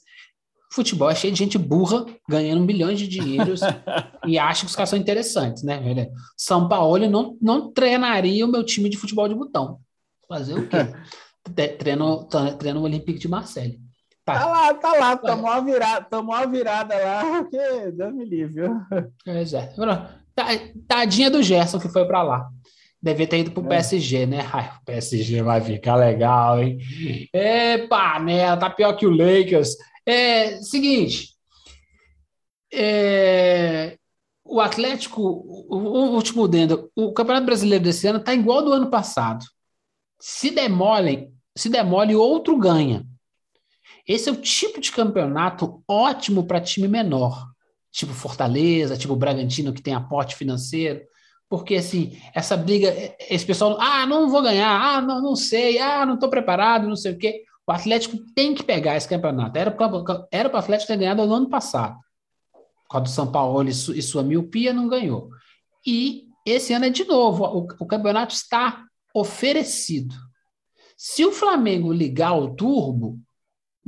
[0.71, 3.61] futebol é cheio de gente burra, ganhando milhões de dinheiros
[4.25, 5.79] e acha que os caras são interessantes, né?
[6.35, 9.79] São Paulo não, não treinaria o meu time de futebol de botão.
[10.27, 10.77] Fazer o quê?
[11.77, 12.27] treino,
[12.57, 13.79] treino o Olympique de Marseille.
[14.27, 14.39] Tá.
[14.39, 18.65] tá lá, tá lá, tomou uma virada, tomou uma virada lá, que Deus me livre.
[19.23, 19.73] Pois é.
[20.85, 22.49] Tadinha do Gerson que foi para lá.
[23.01, 23.67] Devia ter ido pro é.
[23.69, 24.45] PSG, né?
[24.51, 26.77] Ai, o PSG vai ficar legal, hein?
[27.31, 28.53] Epa, né?
[28.57, 29.77] Tá pior que o Lakers.
[30.05, 31.29] É, seguinte.
[32.73, 33.97] É,
[34.43, 35.77] o Atlético, o,
[36.15, 39.45] último dentro, o Campeonato Brasileiro desse ano tá igual do ano passado.
[40.19, 43.06] Se demolem, se demole, outro ganha.
[44.07, 47.45] Esse é o tipo de campeonato ótimo para time menor,
[47.91, 51.01] tipo Fortaleza, tipo Bragantino, que tem aporte financeiro.
[51.49, 52.93] Porque, assim, essa briga,
[53.29, 56.95] esse pessoal, ah, não vou ganhar, ah, não, não sei, ah, não estou preparado, não
[56.95, 57.43] sei o quê.
[57.65, 59.57] O Atlético tem que pegar esse campeonato.
[59.57, 61.97] Era para o Atlético ter ganhado no ano passado.
[62.87, 65.29] Quando o São Paulo e, su, e sua miopia não ganhou.
[65.85, 70.15] E esse ano é de novo, o, o campeonato está oferecido.
[70.95, 73.19] Se o Flamengo ligar o turbo,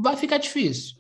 [0.02, 0.96] vai ficar difícil.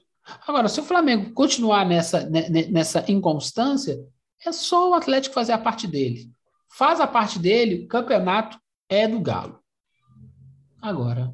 [0.45, 3.97] Agora, se o Flamengo continuar nessa, nessa inconstância,
[4.45, 6.29] é só o Atlético fazer a parte dele.
[6.71, 9.59] Faz a parte dele, o campeonato é do Galo.
[10.81, 11.33] Agora,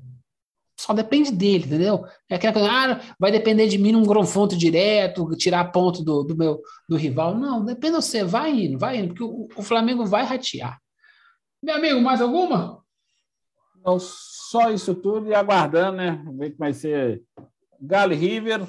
[0.77, 2.05] só depende dele, entendeu?
[2.29, 6.37] É aquela coisa, ah, vai depender de mim num confronto direto, tirar ponto do, do
[6.37, 7.35] meu do rival.
[7.35, 10.79] Não, depende de você, vai indo, vai indo, porque o, o Flamengo vai ratear.
[11.61, 12.83] Meu amigo, mais alguma?
[13.83, 16.23] Não, só isso tudo e aguardando, né?
[16.37, 17.23] Ver que vai ser
[17.81, 18.61] Galo River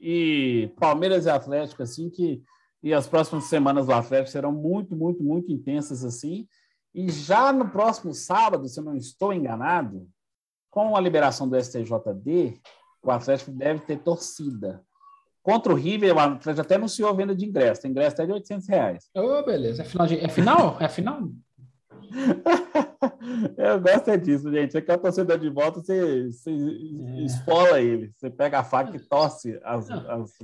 [0.00, 2.42] e Palmeiras e Atlético, assim, que
[2.84, 6.46] e as próximas semanas do Atlético serão muito, muito, muito intensas, assim.
[6.94, 10.06] E já no próximo sábado, se eu não estou enganado,
[10.70, 12.60] com a liberação do STJD,
[13.02, 14.84] o Atlético deve ter torcida.
[15.42, 17.80] Contra o River, o Atlético até anunciou a venda de ingresso.
[17.80, 19.10] Tem ingresso até de 800 reais.
[19.16, 19.80] Oh, beleza.
[19.80, 20.06] É final?
[20.06, 20.18] De...
[20.18, 20.76] É final?
[20.78, 21.30] É final?
[23.56, 24.72] Eu gosto é disso, gente.
[24.72, 27.24] Você quer o torcedor de volta, você, você é.
[27.24, 28.10] esfola ele.
[28.14, 30.34] Você pega a faca e torce as, as...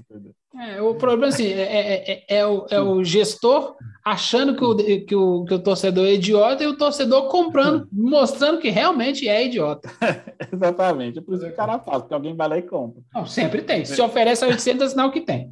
[0.59, 4.77] É, o problema assim, é, é, é, é, o, é o gestor achando que o,
[5.05, 9.47] que, o, que o torcedor é idiota e o torcedor comprando, mostrando que realmente é
[9.47, 9.91] idiota.
[10.53, 11.18] Exatamente.
[11.18, 13.03] É por isso que o cara faz, porque alguém vai lá e compra.
[13.14, 13.85] Não, sempre tem.
[13.85, 15.51] Se oferece a 800, é sinal que tem.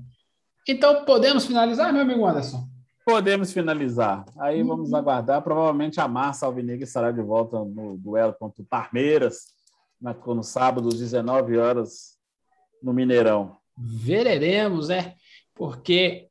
[0.68, 2.77] Então, podemos finalizar, meu amigo Anderson?
[3.08, 4.22] Podemos finalizar.
[4.38, 4.68] Aí uhum.
[4.68, 5.40] vamos aguardar.
[5.40, 9.46] Provavelmente a massa alvinegra estará de volta no duelo contra o Palmeiras,
[9.98, 12.18] no sábado, às 19 horas,
[12.82, 13.56] no Mineirão.
[13.78, 15.14] Veremos, né?
[15.54, 16.28] Porque.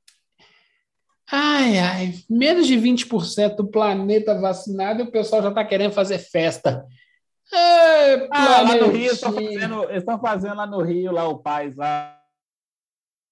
[1.32, 6.20] Ai, ai, menos de 20% do planeta vacinado e o pessoal já está querendo fazer
[6.20, 6.86] festa.
[7.52, 11.76] Ei, ah, lá no Rio, estão fazendo, estão fazendo lá no Rio, lá o Paz,
[11.76, 12.17] lá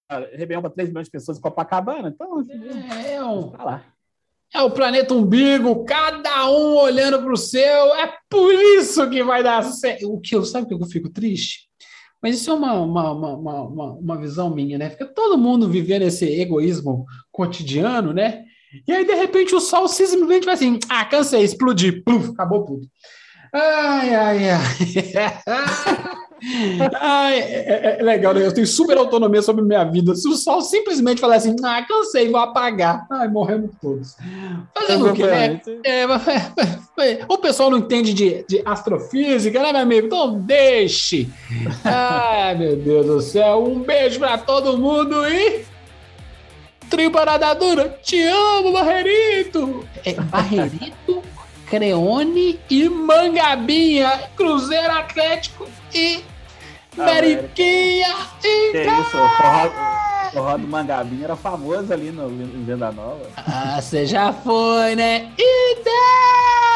[0.10, 2.10] Réveillon para 3 milhões de pessoas em Copacabana.
[2.14, 2.42] Então,
[3.06, 3.84] é, um, tá lá.
[4.54, 7.96] é o planeta umbigo, cada um olhando para o seu.
[7.96, 10.12] É por isso que vai dar certo.
[10.12, 11.66] O que eu sabe que eu fico triste?
[12.22, 14.90] Mas isso é uma, uma, uma, uma, uma visão minha, né?
[14.90, 18.44] Fica todo mundo vivendo esse egoísmo cotidiano, né?
[18.88, 22.88] E aí, de repente, o sol simplesmente vai assim: ah, cansei, explodir, Puf, acabou tudo.
[23.54, 26.16] Ai, ai, ai.
[27.00, 28.46] Ai, é, é, é, legal, né?
[28.46, 30.16] Eu tenho super autonomia sobre minha vida.
[30.16, 33.06] Se o sol simplesmente falar assim, ah, cansei, vou apagar.
[33.12, 34.16] Ai, morremos todos.
[34.74, 35.62] Fazendo o quê, né?
[36.98, 40.08] É, o pessoal não entende de, de astrofísica, né, meu amigo?
[40.08, 41.28] Então deixe.
[41.84, 43.66] Ai, meu Deus do céu.
[43.66, 45.66] Um beijo pra todo mundo e.
[47.12, 49.86] Parada Dura, te amo, Barreirito!
[50.06, 51.22] É, Barreirito?
[51.76, 56.24] Acreone e Mangabinha, Cruzeiro Atlético e
[56.96, 59.30] Meriquinha e Que isso, o
[60.32, 63.30] forró, do Mangabinha era famoso ali no, em Venda Nova.
[63.36, 65.30] Ah, você já foi, né?
[65.38, 66.75] Ideia!